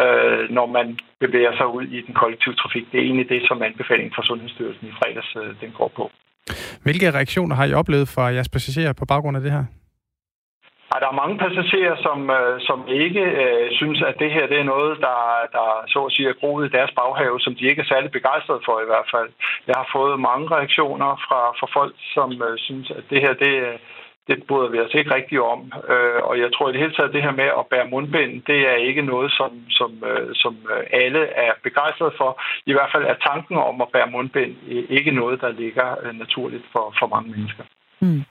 [0.00, 2.84] øh, når man bevæger sig ud i den kollektive trafik.
[2.92, 6.10] Det er egentlig det, som anbefalingen fra Sundhedsstyrelsen i fredags øh, den går på.
[6.82, 9.64] Hvilke reaktioner har I oplevet fra jeres passagerer på baggrund af det her?
[10.92, 14.58] Ej, der er mange passagerer, som, øh, som ikke øh, synes, at det her det
[14.60, 15.18] er noget, der,
[15.56, 18.62] der så at sige er groet i deres baghave, som de ikke er særlig begejstrede
[18.64, 19.30] for i hvert fald.
[19.68, 23.54] Jeg har fået mange reaktioner fra, fra folk, som øh, synes, at det her det,
[24.28, 25.60] det bryder vi os ikke rigtigt om.
[25.92, 28.32] Øh, og jeg tror i det hele taget, at det her med at bære mundbind,
[28.50, 32.30] det er ikke noget, som, som, øh, som øh, alle er begejstrede for.
[32.66, 36.12] I hvert fald er tanken om at bære mundbind øh, ikke noget, der ligger øh,
[36.22, 37.64] naturligt for, for mange mennesker.
[38.00, 38.22] Mm.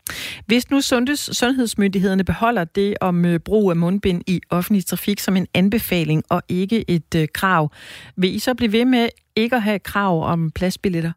[0.47, 5.37] Hvis nu sundheds, sundhedsmyndighederne beholder det om øh, brug af mundbind i offentlig trafik som
[5.37, 7.71] en anbefaling og ikke et øh, krav,
[8.15, 11.11] vil I så blive ved med ikke at have krav om pladsbilletter?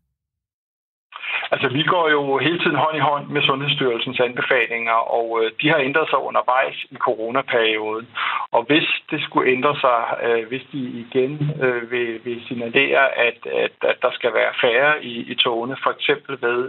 [1.52, 5.68] Altså, vi går jo hele tiden hånd i hånd med Sundhedsstyrelsens anbefalinger, og øh, de
[5.68, 8.08] har ændret sig undervejs i coronaperioden.
[8.52, 11.32] Og hvis det skulle ændre sig, øh, hvis de igen
[11.62, 15.90] øh, vil, vil signalere, at, at, at der skal være færre i, i togene, for
[15.90, 16.60] eksempel ved,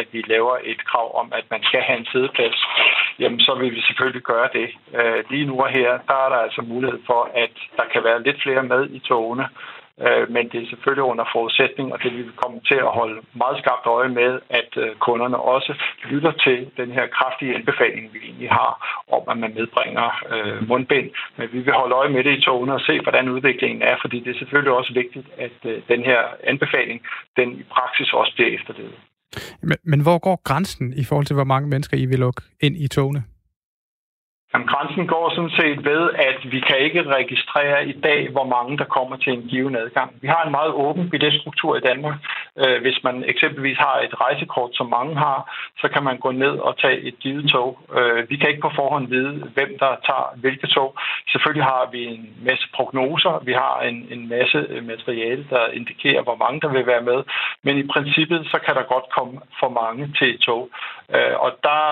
[0.00, 2.60] at vi laver et krav om, at man skal have en sædeplads,
[3.18, 4.68] jamen så vil vi selvfølgelig gøre det.
[5.30, 8.42] Lige nu og her, der er der altså mulighed for, at der kan være lidt
[8.42, 9.48] flere med i togene,
[10.00, 13.20] Øh, men det er selvfølgelig under forudsætning, og det vil vi komme til at holde
[13.42, 15.72] meget skarpt øje med, at øh, kunderne også
[16.10, 18.72] lytter til den her kraftige anbefaling, vi egentlig har
[19.16, 21.10] om, at man medbringer øh, mundbind.
[21.36, 24.20] Men vi vil holde øje med det i togene og se, hvordan udviklingen er, fordi
[24.20, 25.56] det er selvfølgelig også vigtigt, at
[25.88, 27.00] den her anbefaling,
[27.36, 28.98] den i praksis også bliver efterlevet.
[29.62, 32.76] Men, men hvor går grænsen i forhold til, hvor mange mennesker I vil lukke ind
[32.76, 33.22] i togene?
[34.54, 38.78] Jamen, grænsen går sådan set ved, at vi kan ikke registrere i dag, hvor mange
[38.78, 40.10] der kommer til en given adgang.
[40.22, 42.16] Vi har en meget åben billetstruktur i Danmark.
[42.62, 45.38] Øh, hvis man eksempelvis har et rejsekort, som mange har,
[45.80, 47.78] så kan man gå ned og tage et givet tog.
[47.98, 50.96] Øh, vi kan ikke på forhånd vide, hvem der tager hvilke tog.
[51.32, 53.42] Selvfølgelig har vi en masse prognoser.
[53.44, 57.18] Vi har en, en masse øh, materiale, der indikerer, hvor mange der vil være med.
[57.62, 60.70] Men i princippet, så kan der godt komme for mange til et tog.
[61.44, 61.84] Og der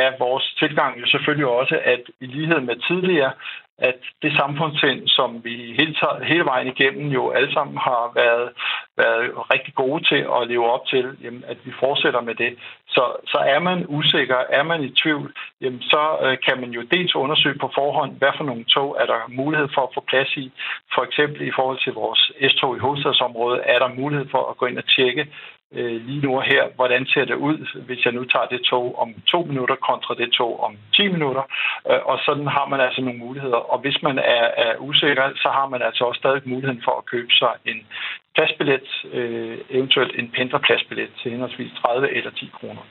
[0.00, 3.32] er vores tilgang jo selvfølgelig også, at i lighed med tidligere,
[3.78, 5.94] at det samfundssind, som vi hele,
[6.30, 8.48] hele vejen igennem jo alle sammen har været,
[8.96, 12.52] været rigtig gode til at leve op til, jamen, at vi fortsætter med det.
[12.88, 16.82] Så, så er man usikker, er man i tvivl, jamen, så øh, kan man jo
[16.82, 20.36] dels undersøge på forhånd, hvad for nogle tog er der mulighed for at få plads
[20.36, 20.52] i.
[20.94, 24.66] For eksempel i forhold til vores S-tog i hovedstadsområdet, er der mulighed for at gå
[24.66, 25.26] ind og tjekke,
[25.74, 28.98] øh, lige nu og her, hvordan ser det ud, hvis jeg nu tager det tog
[28.98, 31.42] om to minutter kontra det tog om 10 minutter.
[31.90, 33.60] Øh, og sådan har man altså nogle muligheder.
[33.72, 37.06] Og hvis man er, er usikker, så har man altså også stadig muligheden for at
[37.06, 37.86] købe sig en
[38.34, 42.82] pladsbillet, øh, eventuelt en pendlerpladsbillet til henholdsvis 30 eller 10 kroner.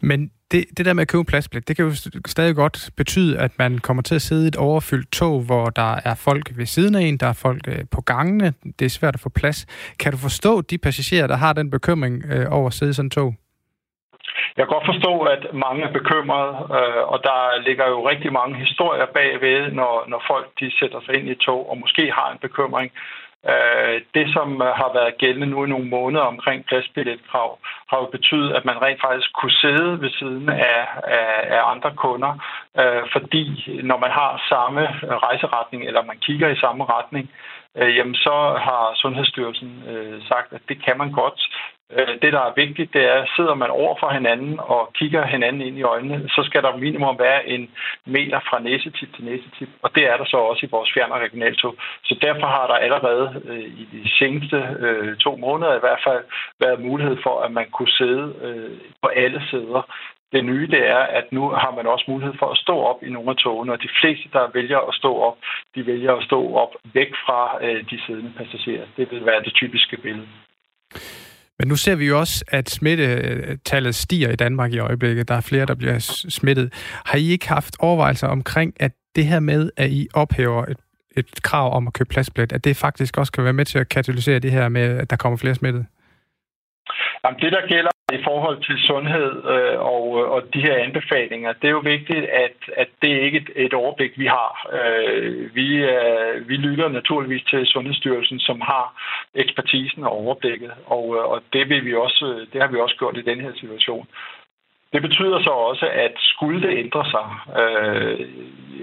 [0.00, 1.92] Men det, det der med at købe pladsbillet, det kan jo
[2.26, 6.00] stadig godt betyde, at man kommer til at sidde i et overfyldt tog, hvor der
[6.04, 8.52] er folk ved siden af en, der er folk øh, på gangene.
[8.78, 9.66] Det er svært at få plads.
[10.00, 13.06] Kan du forstå de passagerer, der har den bekymring øh, over at sidde i sådan
[13.06, 13.34] et tog?
[14.56, 18.54] Jeg kan godt forstå, at mange er bekymrede, øh, og der ligger jo rigtig mange
[18.64, 22.28] historier bagved, når, når folk de sætter sig ind i et tog og måske har
[22.32, 22.92] en bekymring.
[23.52, 27.58] Øh, det, som øh, har været gældende nu i nogle måneder omkring pladsbilletkrav,
[27.90, 30.80] har jo betydet, at man rent faktisk kunne sidde ved siden af,
[31.18, 32.32] af, af andre kunder,
[32.80, 33.44] øh, fordi
[33.82, 34.80] når man har samme
[35.26, 37.30] rejseretning, eller man kigger i samme retning,
[37.78, 38.36] øh, jamen så
[38.66, 41.40] har Sundhedsstyrelsen øh, sagt, at det kan man godt.
[41.92, 45.26] Øh, det, der er vigtigt, det er, at sidder man over for hinanden og kigger
[45.26, 47.70] hinanden ind i øjnene, så skal der minimum være en
[48.06, 51.20] meter fra næsetip til næsetip, og det er der så også i vores fjern- og
[51.20, 51.74] regionaltog.
[52.04, 56.24] Så derfor har der allerede øh, i de seneste øh, to måneder i hvert fald
[56.60, 59.82] været mulighed for, at man kunne sidde øh, på alle sæder.
[60.32, 63.10] Det nye det er, at nu har man også mulighed for at stå op i
[63.10, 65.36] nogle af togene, og de fleste, der vælger at stå op,
[65.74, 68.86] de vælger at stå op væk fra øh, de siddende passagerer.
[68.96, 70.28] Det vil være det typiske billede.
[71.58, 75.28] Men nu ser vi jo også, at smittetallet stiger i Danmark i øjeblikket.
[75.28, 75.98] Der er flere, der bliver
[76.28, 76.72] smittet.
[77.04, 80.76] Har I ikke haft overvejelser omkring, at det her med, at I ophæver et,
[81.16, 83.88] et krav om at købe pladsbillet, at det faktisk også kan være med til at
[83.88, 85.84] katalysere det her med, at der kommer flere smittede?
[87.26, 90.04] Jamen, det, der gælder i forhold til sundhed øh, og,
[90.34, 93.74] og de her anbefalinger, det er jo vigtigt, at, at det er ikke et, et
[93.74, 94.50] overblik, vi har.
[94.78, 98.84] Øh, vi, øh, vi lytter naturligvis til Sundhedsstyrelsen, som har
[99.34, 103.16] ekspertisen og overblikket, og, øh, og det, vil vi også, det har vi også gjort
[103.16, 104.06] i den her situation.
[104.92, 107.26] Det betyder så også, at skulle det ændre sig,
[107.62, 108.28] øh,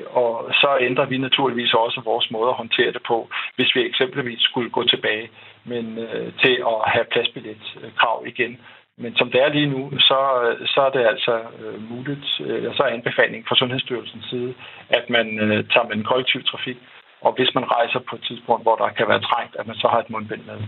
[0.10, 4.41] og så ændrer vi naturligvis også vores måde at håndtere det på, hvis vi eksempelvis
[4.41, 5.30] skulle gå tilbage
[5.72, 8.57] men, øh, til at have pladsbilletkrav igen.
[8.97, 12.76] Men som det er lige nu, så, øh, så er det altså øh, muligt, øh,
[12.76, 14.53] så er anbefalingen fra Sundhedsstyrelsens side,
[14.89, 16.78] at man øh, tager med en kollektiv trafik,
[17.22, 19.88] og hvis man rejser på et tidspunkt, hvor der kan være trængt, at man så
[19.88, 20.59] har et mundbind med.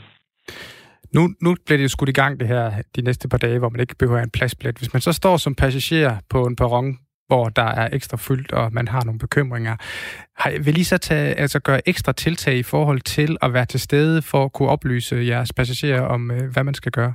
[1.14, 3.82] Nu, nu bliver det skudt i gang det her de næste par dage, hvor man
[3.82, 4.78] ikke behøver en pladsbillet.
[4.78, 6.98] Hvis man så står som passager på en perron,
[7.28, 9.76] hvor der er ekstra fyldt, og man har nogle bekymringer.
[10.66, 14.22] Vil I så tage, altså gøre ekstra tiltag i forhold til at være til stede
[14.22, 17.14] for at kunne oplyse jeres passagerer om, øh, hvad man skal gøre?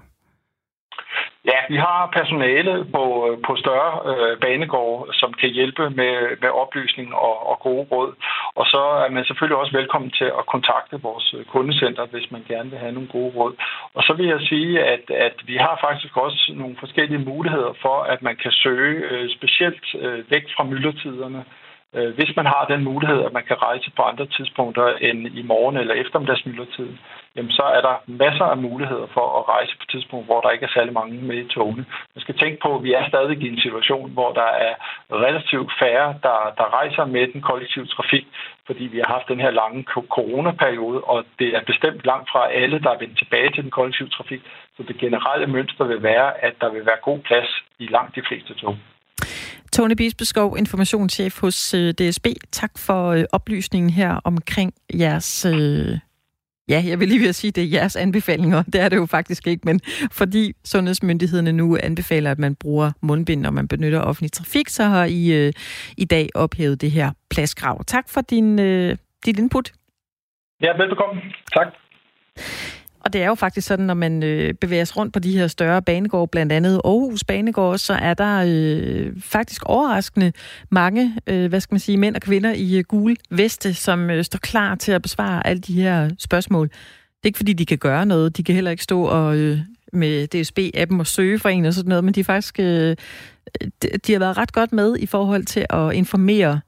[1.45, 6.51] Ja, vi har personale på, øh, på større øh, banegård, som kan hjælpe med, med
[6.63, 8.11] oplysning og, og gode råd.
[8.55, 12.45] Og så er man selvfølgelig også velkommen til at kontakte vores øh, kundecenter, hvis man
[12.49, 13.55] gerne vil have nogle gode råd.
[13.95, 17.97] Og så vil jeg sige, at, at vi har faktisk også nogle forskellige muligheder for,
[18.03, 21.45] at man kan søge øh, specielt øh, væk fra myldretiderne.
[21.97, 25.43] Øh, hvis man har den mulighed, at man kan rejse på andre tidspunkter end i
[25.43, 26.99] morgen eller eftermiddagsmyldretiden,
[27.37, 30.51] jamen så er der masser af muligheder for at rejse på tidspunkter, tidspunkt, hvor der
[30.51, 31.85] ikke er særlig mange med i togene.
[32.15, 34.75] Man skal tænke på, at vi er stadig i en situation, hvor der er
[35.27, 38.27] relativt færre, der, der rejser med den kollektive trafik,
[38.67, 39.85] fordi vi har haft den her lange
[40.17, 44.09] coronaperiode, og det er bestemt langt fra alle, der er vendt tilbage til den kollektive
[44.09, 44.43] trafik.
[44.77, 48.23] Så det generelle mønster vil være, at der vil være god plads i langt de
[48.29, 48.77] fleste tog.
[49.73, 52.27] Tony Bisbeskov, informationschef hos øh, DSB.
[52.53, 55.99] Tak for øh, oplysningen her omkring jeres øh,
[56.69, 58.63] Ja, jeg vil lige ved at sige, det er jeres anbefalinger.
[58.63, 59.81] Det er det jo faktisk ikke, men
[60.13, 65.05] fordi sundhedsmyndighederne nu anbefaler, at man bruger mundbind, når man benytter offentlig trafik, så har
[65.05, 65.53] I øh,
[65.97, 67.85] i dag ophævet det her pladskrav.
[67.85, 68.97] Tak for din, øh,
[69.27, 69.73] dit input.
[70.63, 71.21] Ja, velbekomme.
[71.55, 71.67] Tak.
[73.01, 75.47] Og det er jo faktisk sådan, når man øh, bevæger sig rundt på de her
[75.47, 80.33] større banegårde, blandt andet Aarhus Banegård, så er der øh, faktisk overraskende
[80.71, 84.25] mange, øh, hvad skal man sige, mænd og kvinder i øh, gule veste, som øh,
[84.25, 86.69] står klar til at besvare alle de her spørgsmål.
[86.69, 86.75] Det
[87.23, 88.37] er ikke fordi, de kan gøre noget.
[88.37, 89.59] De kan heller ikke stå og øh,
[89.93, 92.97] med DSB-appen og søge for en og sådan noget, men de, faktisk, øh,
[93.83, 96.61] de, de har været ret godt med i forhold til at informere øh,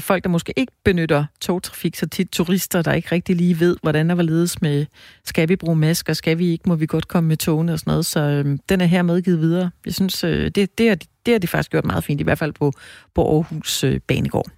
[0.00, 4.08] folk, der måske ikke benytter togtrafik så tit, turister, der ikke rigtig lige ved, hvordan
[4.08, 4.86] der var ledes med,
[5.24, 7.90] skal vi bruge masker, skal vi ikke, må vi godt komme med togene og sådan
[7.90, 8.06] noget.
[8.06, 9.70] Så øh, den er her medgivet videre.
[9.84, 10.94] Jeg synes, øh, det, det, er,
[11.26, 12.72] det har de faktisk gjort meget fint, i hvert fald på,
[13.14, 14.50] på Aarhus øh, Banegård.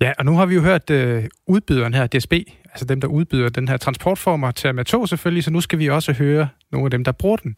[0.00, 2.32] Ja, og nu har vi jo hørt øh, udbyderen her, DSB,
[2.64, 5.88] altså dem, der udbyder den her transportformer til med tog selvfølgelig, så nu skal vi
[5.88, 7.56] også høre nogle af dem, der bruger den.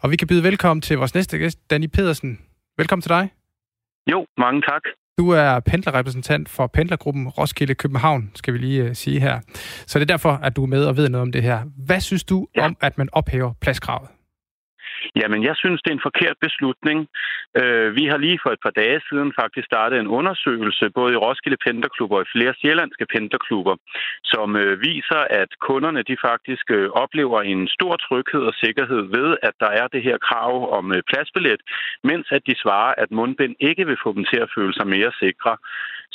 [0.00, 2.38] Og vi kan byde velkommen til vores næste gæst, Danny Pedersen.
[2.78, 3.30] Velkommen til dig.
[4.10, 4.82] Jo, mange tak.
[5.18, 9.40] Du er pendlerrepræsentant for pendlergruppen Roskilde København, skal vi lige uh, sige her.
[9.86, 11.60] Så det er derfor, at du er med og ved noget om det her.
[11.76, 12.64] Hvad synes du ja.
[12.64, 14.08] om, at man ophæver pladskravet?
[15.20, 16.98] Jamen, jeg synes, det er en forkert beslutning.
[17.60, 21.16] Øh, vi har lige for et par dage siden faktisk startet en undersøgelse, både i
[21.16, 23.76] Roskilde Penterklubber og i flere sjællandske penterklubber,
[24.24, 29.36] som øh, viser, at kunderne de faktisk øh, oplever en stor tryghed og sikkerhed ved,
[29.42, 31.60] at der er det her krav om øh, pladsbillet,
[32.04, 35.12] mens at de svarer, at mundbind ikke vil få dem til at føle sig mere
[35.22, 35.56] sikre.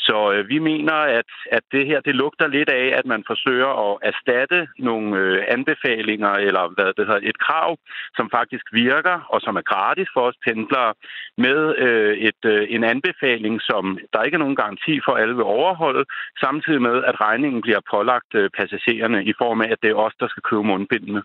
[0.07, 3.71] Så øh, vi mener, at, at det her det lugter lidt af, at man forsøger
[3.85, 7.77] at erstatte nogle øh, anbefalinger eller hvad det hedder, et krav,
[8.17, 10.93] som faktisk virker og som er gratis for os pendlere,
[11.37, 15.35] med øh, et, øh, en anbefaling, som der ikke er nogen garanti for, at alle
[15.35, 16.03] vil overholde,
[16.39, 20.13] samtidig med, at regningen bliver pålagt øh, passagererne i form af, at det er os,
[20.19, 21.21] der skal købe mundbindene.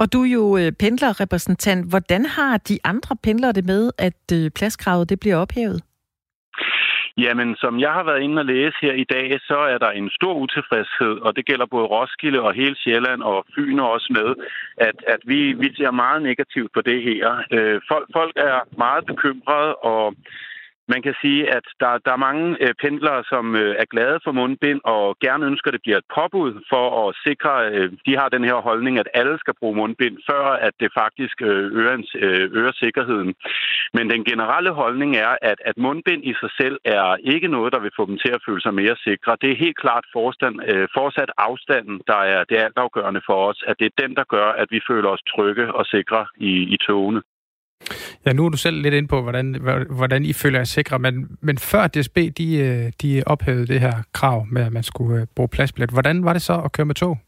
[0.00, 1.88] Og du er jo øh, pendlerrepræsentant.
[1.90, 5.82] Hvordan har de andre pendlere det med, at øh, pladskravet det bliver ophævet?
[7.18, 10.10] Jamen, som jeg har været inde og læse her i dag, så er der en
[10.10, 14.44] stor utilfredshed, og det gælder både Roskilde og hele Sjælland og Fyn også med,
[14.76, 17.42] at, at vi, vi ser meget negativt på det her.
[17.50, 20.14] Øh, folk, folk er meget bekymrede, og
[20.94, 24.32] man kan sige, at der, der er mange øh, pendlere, som øh, er glade for
[24.32, 28.28] mundbind og gerne ønsker, at det bliver et påbud for at sikre, øh, de har
[28.28, 32.50] den her holdning, at alle skal bruge mundbind, før at det faktisk øh, øger, øh,
[32.58, 33.34] øger sikkerheden.
[33.96, 37.80] Men den generelle holdning er, at, at mundbind i sig selv er ikke noget, der
[37.80, 39.36] vil få dem til at føle sig mere sikre.
[39.42, 43.76] Det er helt klart forstand, øh, fortsat afstanden, der er det altafgørende for os, at
[43.78, 47.22] det er den, der gør, at vi føler os trygge og sikre i, i togene.
[48.26, 49.56] Ja, nu er du selv lidt ind på, hvordan,
[49.90, 54.02] hvordan I føler jer sikre, men, men før DSB de, øh, de ophævede det her
[54.12, 56.94] krav med, at man skulle øh, bruge pladsbillet, hvordan var det så at køre med
[56.94, 57.18] tog?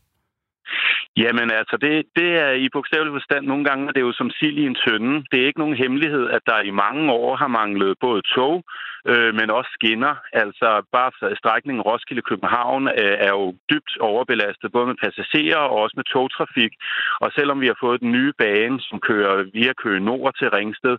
[1.17, 4.59] Jamen altså, det, det er i bogstavelig forstand nogle gange, det er jo som sild
[4.59, 5.25] i en tønde.
[5.31, 8.65] Det er ikke nogen hemmelighed, at der i mange år har manglet både tog,
[9.07, 10.15] øh, men også skinner.
[10.33, 16.05] Altså bare strækningen Roskilde-København øh, er jo dybt overbelastet, både med passagerer og også med
[16.05, 16.73] togtrafik.
[17.21, 20.97] Og selvom vi har fået den nye bane, som kører via Køge Nord til Ringsted,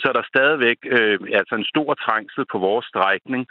[0.00, 3.46] så er der stadigvæk øh, altså en stor trængsel på vores strækning.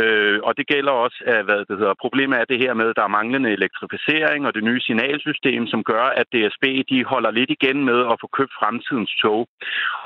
[0.00, 2.96] Øh, og det gælder også, at, hvad det hedder, problemet er det her med, at
[2.96, 7.50] der er manglende elektrificering og det nye signalsystem, som gør, at DSB de holder lidt
[7.50, 9.48] igen med at få købt fremtidens tog.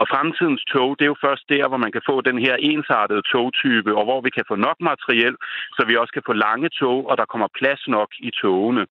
[0.01, 3.23] Og fremtidens tog, det er jo først der, hvor man kan få den her ensartede
[3.33, 5.37] togtype, og hvor vi kan få nok materiel,
[5.77, 8.87] så vi også kan få lange tog, og der kommer plads nok i togene.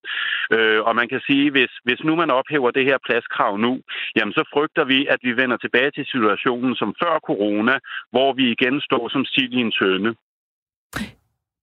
[0.54, 3.72] Øh, og man kan sige, hvis, hvis nu man ophæver det her pladskrav nu,
[4.16, 7.74] jamen så frygter vi, at vi vender tilbage til situationen som før corona,
[8.10, 10.14] hvor vi igen står som sild i en tønde.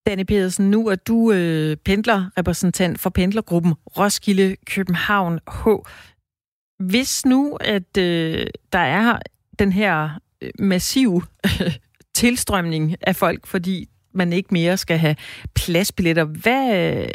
[0.07, 5.67] Danne Pedersen, nu er du øh, pendlerrepræsentant for pendlergruppen Roskilde København H.
[6.79, 9.19] Hvis nu, at øh, der er
[9.59, 10.09] den her
[10.41, 11.23] øh, massiv
[12.15, 15.15] tilstrømning af folk, fordi man ikke mere skal have
[15.55, 17.09] pladsbilletter, hvad øh,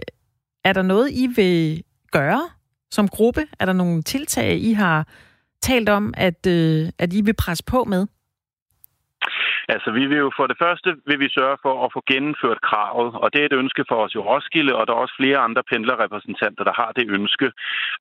[0.64, 2.48] er der noget, I vil gøre
[2.90, 3.46] som gruppe?
[3.60, 5.08] Er der nogle tiltag, I har
[5.62, 8.06] talt om, at, øh, at I vil presse på med?
[9.68, 13.10] Altså, vi vil jo for det første vil vi sørge for at få gennemført kravet,
[13.22, 15.62] og det er et ønske for os i Roskilde, og der er også flere andre
[15.70, 17.52] pendlerrepræsentanter, der har det ønske.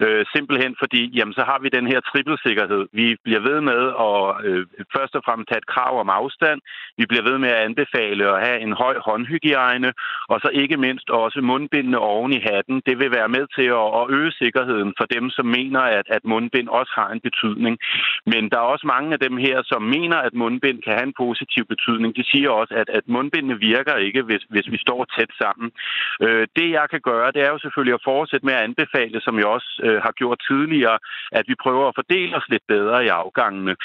[0.04, 2.84] Øh, simpelthen fordi, jamen, så har vi den her trippelsikkerhed.
[2.94, 6.60] Vi bliver ved med at øh, først og fremmest have et krav om afstand.
[6.98, 9.94] Vi bliver ved med at anbefale at have en høj håndhygiejne,
[10.32, 12.82] og så ikke mindst også mundbindene oven i hatten.
[12.86, 16.24] Det vil være med til at, at øge sikkerheden for dem, som mener, at, at
[16.26, 17.78] mundbind også har en betydning.
[18.26, 21.20] Men der er også mange af dem her, som mener, at mundbind kan have en
[21.24, 22.16] positiv negativ betydning.
[22.16, 25.72] De siger også, at, at mundbindene virker ikke, hvis, hvis vi står tæt sammen.
[26.22, 29.38] Øh, det, jeg kan gøre, det er jo selvfølgelig at fortsætte med at anbefale, som
[29.38, 30.98] jeg også øh, har gjort tidligere,
[31.32, 33.76] at vi prøver at fordele os lidt bedre i afgangene.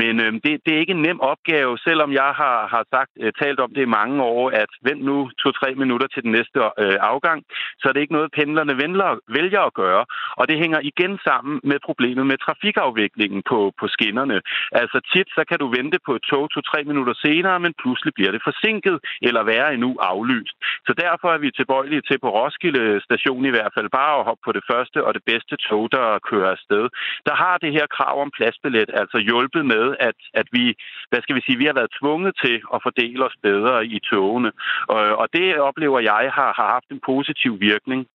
[0.00, 3.32] Men øh, det, det er ikke en nem opgave, selvom jeg har, har sagt, øh,
[3.42, 6.98] talt om det i mange år, at vent nu to-tre minutter til den næste øh,
[7.12, 7.44] afgang,
[7.80, 10.04] så er det ikke noget, pendlerne vælger, vælger at gøre.
[10.38, 14.40] Og det hænger igen sammen med problemet med trafikafviklingen på, på skinnerne.
[14.72, 18.32] Altså tit, så kan du vente på et tog to-tre minutter senere, men pludselig bliver
[18.34, 18.96] det forsinket
[19.28, 20.56] eller værre endnu aflyst.
[20.86, 24.42] Så derfor er vi tilbøjelige til på Roskilde station i hvert fald bare at hoppe
[24.44, 26.84] på det første og det bedste tog, der kører afsted.
[27.28, 30.64] Der har det her krav om pladsbillet altså hjulpet med, at, at vi,
[31.10, 34.50] hvad skal vi sige, vi har været tvunget til at fordele os bedre i togene.
[34.88, 38.06] Og, og det oplever jeg har, har haft en positiv virkning.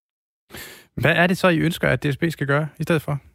[1.02, 3.31] Hvad er det så, I ønsker, at DSB skal gøre i stedet for?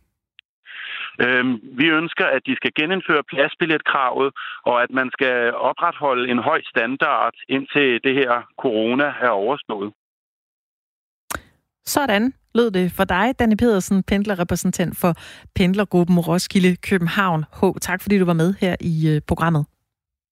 [1.25, 6.61] Øhm, vi ønsker, at de skal genindføre pladsbilletkravet, og at man skal opretholde en høj
[6.73, 9.93] standard, indtil det her corona er overstået.
[11.85, 15.13] Sådan lød det for dig, Danne Pedersen, pendlerrepræsentant for
[15.55, 17.65] pendlergruppen Roskilde København H.
[17.81, 19.67] Tak fordi du var med her i øh, programmet.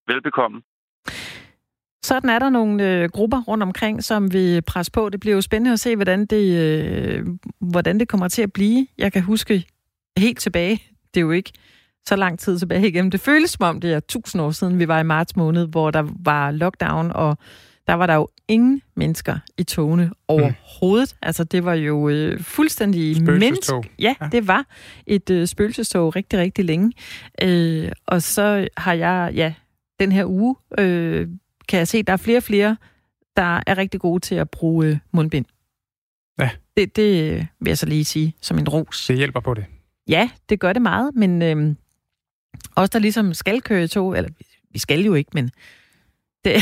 [0.09, 0.63] Velbekomme.
[2.03, 5.09] Sådan er der nogle øh, grupper rundt omkring, som vil presse på.
[5.09, 7.27] Det bliver jo spændende at se, hvordan det, øh,
[7.61, 8.87] hvordan det kommer til at blive.
[8.99, 9.65] Jeg kan huske
[10.19, 10.83] helt tilbage.
[11.15, 11.53] Det er jo ikke
[12.07, 13.11] så lang tid tilbage igennem.
[13.11, 15.91] Det føles som om, det er tusind år siden, vi var i marts måned, hvor
[15.91, 17.39] der var lockdown, og
[17.87, 21.15] der var der jo ingen mennesker i togene overhovedet.
[21.15, 21.27] Mm.
[21.27, 23.91] Altså, det var jo øh, fuldstændig menneske.
[23.99, 24.67] Ja, ja, det var
[25.07, 26.93] et øh, spøgelsestog rigtig, rigtig længe.
[27.43, 29.55] Øh, og så har jeg, ja,
[30.01, 31.29] den her uge, øh,
[31.69, 32.77] kan jeg se, der er flere og flere,
[33.37, 35.47] der er rigtig gode til at bruge øh, mundbind.
[36.39, 36.51] Ja.
[36.77, 39.07] Det, det vil jeg så lige sige som en ros.
[39.07, 39.65] Det hjælper på det.
[40.09, 41.75] Ja, det gør det meget, men øh,
[42.77, 44.31] også der ligesom skal køre tog, eller
[44.71, 45.51] vi skal jo ikke, men
[46.45, 46.55] det,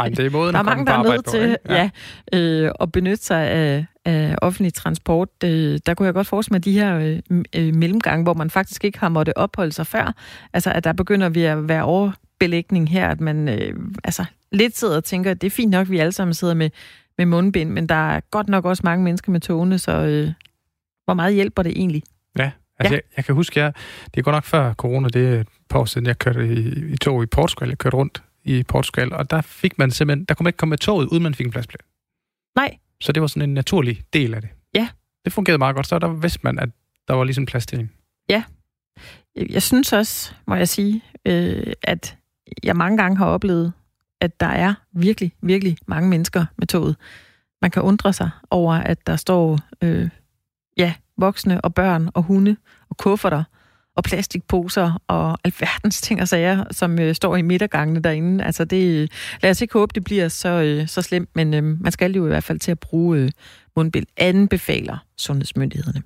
[0.00, 1.90] Ej, det er måden der er mange, der er nødt til ja.
[2.32, 5.28] Ja, øh, at benytte sig af, af offentlig transport.
[5.44, 6.98] Øh, der kunne jeg godt forestille mig de her
[7.30, 10.14] øh, øh, mellemgange, hvor man faktisk ikke har måttet opholde sig før.
[10.52, 13.74] Altså, at der begynder vi at være overbelægning her, at man øh,
[14.04, 16.54] altså, lidt sidder og tænker, at det er fint nok, at vi alle sammen sidder
[16.54, 16.70] med,
[17.18, 20.32] med mundbind, men der er godt nok også mange mennesker med togene, så øh,
[21.04, 22.02] hvor meget hjælper det egentlig?
[22.38, 23.00] Ja, altså ja.
[23.06, 23.72] Jeg, jeg kan huske, jeg,
[24.04, 26.92] det er godt nok før corona, det er et par år siden, jeg kørte i,
[26.92, 30.34] i tog i Portugal, jeg kørte rundt i Portugal, og der fik man simpelthen, der
[30.34, 31.84] kunne man ikke komme med toget, uden man fik en pladsplads.
[32.56, 32.78] Nej.
[33.00, 34.50] Så det var sådan en naturlig del af det.
[34.74, 34.88] Ja.
[35.24, 36.68] Det fungerede meget godt, så der vidste man, at
[37.08, 37.90] der var ligesom plads til en.
[38.28, 38.44] Ja.
[39.36, 42.16] Jeg synes også, må jeg sige, øh, at
[42.62, 43.72] jeg mange gange har oplevet,
[44.20, 46.96] at der er virkelig, virkelig mange mennesker med toget.
[47.62, 50.08] Man kan undre sig over, at der står øh,
[50.76, 52.56] ja, voksne og børn og hunde
[52.90, 53.44] og kufferter
[53.96, 58.44] og plastikposer og alverdens ting og sager, som øh, står i midtergangene derinde.
[58.44, 59.12] Altså det,
[59.42, 62.26] lad os ikke håbe, det bliver så, øh, så slemt, men øh, man skal jo
[62.26, 63.30] i hvert fald til at bruge øh,
[63.76, 64.06] mundbind.
[64.16, 66.02] Anbefaler sundhedsmyndighederne.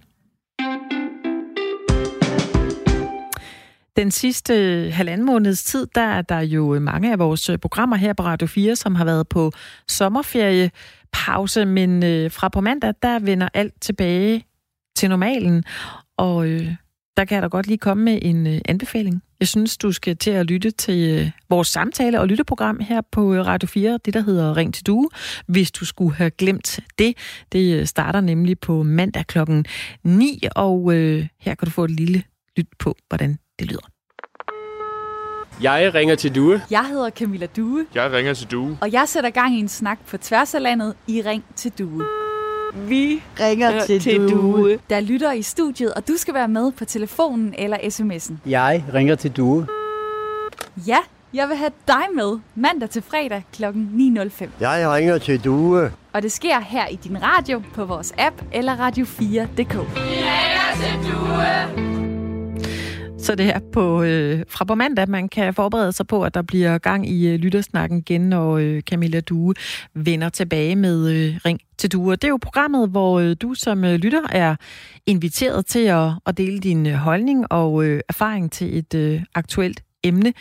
[3.96, 7.59] Den sidste øh, halvanden måneds tid, der er der jo øh, mange af vores øh,
[7.59, 9.52] programmer her på Radio 4, som har været på
[9.88, 14.44] sommerferiepause, men øh, fra på mandag, der vender alt tilbage
[14.99, 15.64] til normalen,
[16.16, 16.74] og øh,
[17.16, 19.22] der kan jeg da godt lige komme med en øh, anbefaling.
[19.40, 23.34] Jeg synes, du skal til at lytte til øh, vores samtale- og lytteprogram her på
[23.34, 25.09] øh, Radio 4, det der hedder Ring til Due,
[25.46, 27.16] hvis du skulle have glemt det.
[27.53, 29.64] Det øh, starter nemlig på mandag klokken
[30.05, 32.22] 9, og øh, her kan du få et lille
[32.57, 33.88] lyt på, hvordan det lyder.
[35.62, 36.62] Jeg ringer til Due.
[36.70, 37.86] Jeg hedder Camilla Due.
[37.94, 38.78] Jeg ringer til Due.
[38.80, 42.05] Og jeg sætter gang i en snak på tværs af landet i Ring til Due.
[42.74, 44.78] Vi ringer øh, til, til Due.
[44.90, 48.34] Der lytter i studiet, og du skal være med på telefonen eller sms'en.
[48.46, 49.66] Jeg ringer til Due.
[50.86, 50.98] Ja,
[51.34, 53.64] jeg vil have dig med mandag til fredag kl.
[53.64, 54.48] 9.05.
[54.60, 55.92] Jeg ringer til Due.
[56.12, 59.74] Og det sker her i din radio, på vores app eller radio4.dk.
[59.74, 61.97] Vi ringer til Due.
[63.18, 66.42] Så det er på, øh, fra på mandag, man kan forberede sig på, at der
[66.42, 69.54] bliver gang i øh, lyttersnakken igen, når øh, Camilla Due
[69.94, 72.16] vender tilbage med øh, Ring til Due.
[72.16, 74.56] Det er jo programmet, hvor øh, du som øh, lytter er
[75.06, 79.82] inviteret til at, at dele din øh, holdning og øh, erfaring til et øh, aktuelt
[80.04, 80.32] emne.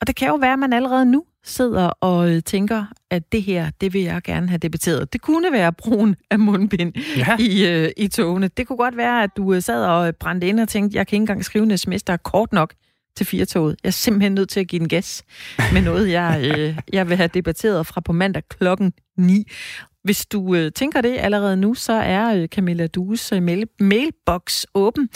[0.00, 3.42] Og det kan jo være, at man allerede nu sidder og øh, tænker, at det
[3.42, 5.12] her, det vil jeg gerne have debatteret.
[5.12, 7.36] Det kunne være brugen af mundbind ja.
[7.38, 8.48] i, øh, i togene.
[8.48, 11.16] Det kunne godt være, at du øh, sad og brændte ind og tænkte, jeg kan
[11.16, 12.74] ikke engang skrive en sms, der er kort nok
[13.16, 13.76] til firetoget.
[13.82, 15.24] Jeg er simpelthen nødt til at give en gas
[15.72, 19.44] med noget, jeg, øh, jeg vil have debatteret fra på mandag klokken 9.
[20.04, 24.64] Hvis du øh, tænker det allerede nu, så er øh, Camilla Dues øh, mail, mailbox
[24.74, 25.08] åben.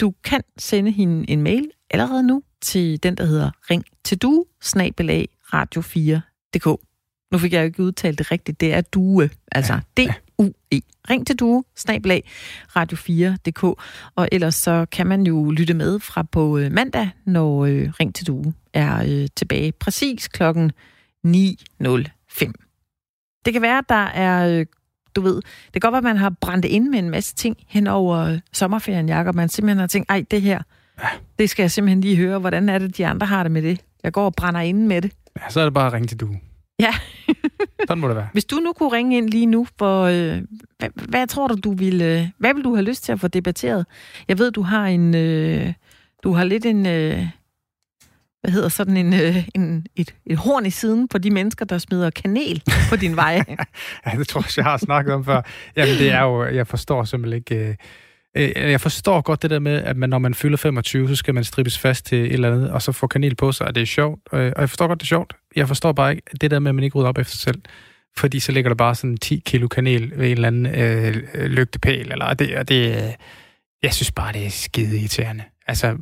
[0.00, 4.44] Du kan sende hende en mail allerede nu til den, der hedder ring til du,
[4.62, 6.80] snabelag radio4.dk.
[7.32, 8.60] Nu fik jeg jo ikke udtalt det rigtigt.
[8.60, 10.80] Det er Due, altså D-U-E.
[11.10, 12.30] Ring til Due, snablag,
[12.76, 13.64] radio4.dk.
[14.16, 18.14] Og ellers så kan man jo lytte med fra på øh, mandag, når øh, Ring
[18.14, 20.72] til Due er øh, tilbage præcis klokken
[21.26, 22.52] 9.05.
[23.44, 24.64] Det kan være, at der er,
[25.16, 27.56] du ved, det kan godt være, at man har brændt ind med en masse ting
[27.68, 29.34] hen over sommerferien, Jacob.
[29.34, 30.62] Man simpelthen har tænkt, ej, det her,
[31.38, 32.38] det skal jeg simpelthen lige høre.
[32.38, 33.80] Hvordan er det, de andre har det med det?
[34.02, 35.12] Jeg går og brænder ind med det.
[35.40, 36.36] Ja, så er det bare at ringe til du.
[36.78, 36.94] Ja.
[37.88, 38.28] Sådan må det være.
[38.32, 40.42] Hvis du nu kunne ringe ind lige nu, for, øh,
[40.78, 43.28] hvad, hvad tror du, du vil, øh, hvad vil du have lyst til at få
[43.28, 43.86] debatteret?
[44.28, 45.72] Jeg ved, du har en, øh,
[46.24, 47.26] du har lidt en, øh,
[48.40, 51.78] hvad hedder sådan en, øh, en et, et horn i siden på de mennesker, der
[51.78, 53.44] smider kanel på din vej.
[54.06, 55.42] ja, det tror jeg, jeg har snakket om før.
[55.76, 57.68] Jamen, det er jo, jeg forstår simpelthen ikke...
[57.68, 57.74] Øh,
[58.34, 61.44] jeg forstår godt det der med, at man, når man fylder 25, så skal man
[61.44, 63.86] stribes fast til et eller andet, og så få kanel på sig, og det er
[63.86, 64.20] sjovt.
[64.32, 65.36] Øh, og jeg forstår godt, det er sjovt.
[65.56, 67.62] Jeg forstår bare ikke det der med, at man ikke rydder op efter sig selv.
[68.16, 71.14] Fordi så ligger der bare sådan 10 kilo kanel ved en eller anden øh,
[71.46, 73.14] lygtepæl, eller det, og det,
[73.82, 75.42] jeg synes bare, det er skide irriterende.
[75.66, 75.96] Altså,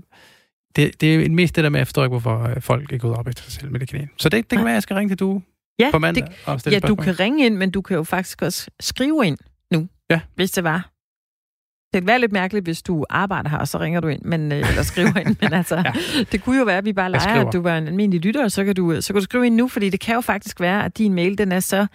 [0.76, 3.14] det, det er mest det der med, at jeg forstår ikke, hvorfor folk ikke går
[3.14, 4.09] op efter sig selv med det kanel.
[4.18, 5.43] Så det, det kan være, at jeg skal ringe til du
[5.78, 6.99] ja, på mandag det, og stille Ja, spørgsmål.
[6.99, 9.39] du kan ringe ind, men du kan jo faktisk også skrive ind
[9.72, 10.20] nu, ja.
[10.35, 10.91] hvis det var.
[11.95, 14.68] Det være lidt mærkeligt, hvis du arbejder her, og så ringer du ind, men, øh,
[14.68, 15.36] eller skriver ind.
[15.41, 15.93] Men altså, ja.
[16.32, 18.53] det kunne jo være, at vi bare leger, at du var en almindelig lytter, og
[18.53, 20.84] så kan, du, så kan du skrive ind nu, fordi det kan jo faktisk være,
[20.84, 21.86] at din mail, den er så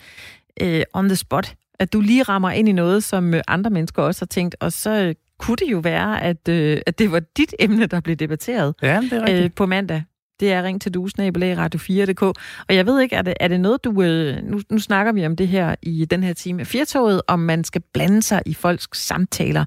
[0.61, 4.03] øh, on the spot, at du lige rammer ind i noget, som øh, andre mennesker
[4.03, 7.21] også har tænkt, og så øh, kunne det jo være, at, øh, at det var
[7.37, 9.43] dit emne, der blev debatteret ja, det er rigtigt.
[9.43, 10.03] øh, på mandag.
[10.39, 12.21] Det er ring til duesnabelag radio4.dk.
[12.21, 14.01] Og jeg ved ikke, er det, er det noget, du...
[14.01, 17.39] Øh, nu, nu snakker vi om det her i den her time af Firtoget, om
[17.39, 19.65] man skal blande sig i folks samtaler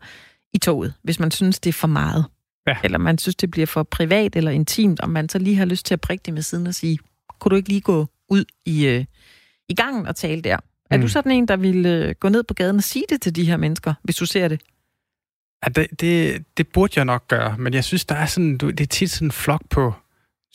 [0.55, 2.25] i toget, hvis man synes, det er for meget.
[2.67, 2.77] Ja.
[2.85, 5.87] Eller man synes, det bliver for privat eller intimt, om man så lige har lyst
[5.87, 6.99] til at prikke det med siden og sige,
[7.39, 9.05] kunne du ikke lige gå ud i, øh,
[9.69, 10.57] i gangen og tale der?
[10.91, 11.03] Er Mm.
[11.03, 13.45] du sådan en, der vil øh, gå ned på gaden og sige det til de
[13.45, 14.61] her mennesker, hvis du ser det?
[15.65, 18.71] Ja, det, det, det burde jeg nok gøre, men jeg synes, der er sådan, du,
[18.71, 19.93] det er tit sådan en flok på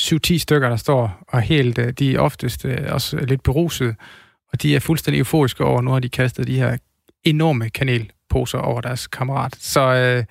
[0.01, 3.95] 7-10 stykker, der står og helt, øh, de er oftest øh, også lidt beruset,
[4.51, 6.77] og de er fuldstændig euforiske over, nu har de kastet de her
[7.23, 9.55] enorme kanelposer over deres kammerat.
[9.59, 10.23] Så, øh,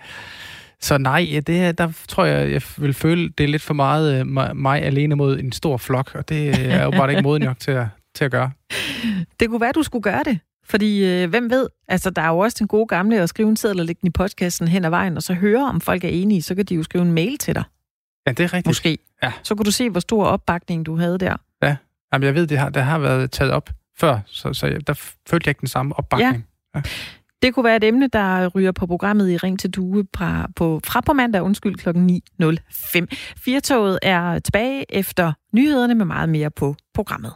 [0.80, 4.26] så nej, det, der tror jeg, jeg vil føle, det er lidt for meget øh,
[4.26, 7.60] mig, mig alene mod en stor flok, og det er jo bare ikke moden nok
[7.60, 8.50] til at, til at gøre.
[9.40, 10.38] Det kunne være, du skulle gøre det.
[10.64, 13.56] Fordi øh, hvem ved, altså der er jo også den gode gamle at skrive en
[13.56, 16.08] seddel og lægge den i postkassen hen ad vejen, og så høre, om folk er
[16.08, 17.64] enige, så kan de jo skrive en mail til dig.
[18.26, 18.66] Ja, det er rigtigt.
[18.66, 18.98] Måske.
[19.22, 19.32] Ja.
[19.42, 21.36] Så kunne du se, hvor stor opbakning du havde der.
[21.62, 21.76] Ja,
[22.12, 24.94] Jamen, jeg ved, det har, det har været taget op før, så, så der
[25.28, 26.46] følte jeg ikke den samme opbakning.
[26.74, 26.78] Ja.
[26.78, 26.82] ja.
[27.42, 30.80] Det kunne være et emne, der ryger på programmet i Ring til Due fra på,
[30.84, 31.88] fra på mandag, undskyld, kl.
[31.88, 33.06] 9.05.
[33.36, 37.32] Firtoget er tilbage efter nyhederne med meget mere på programmet.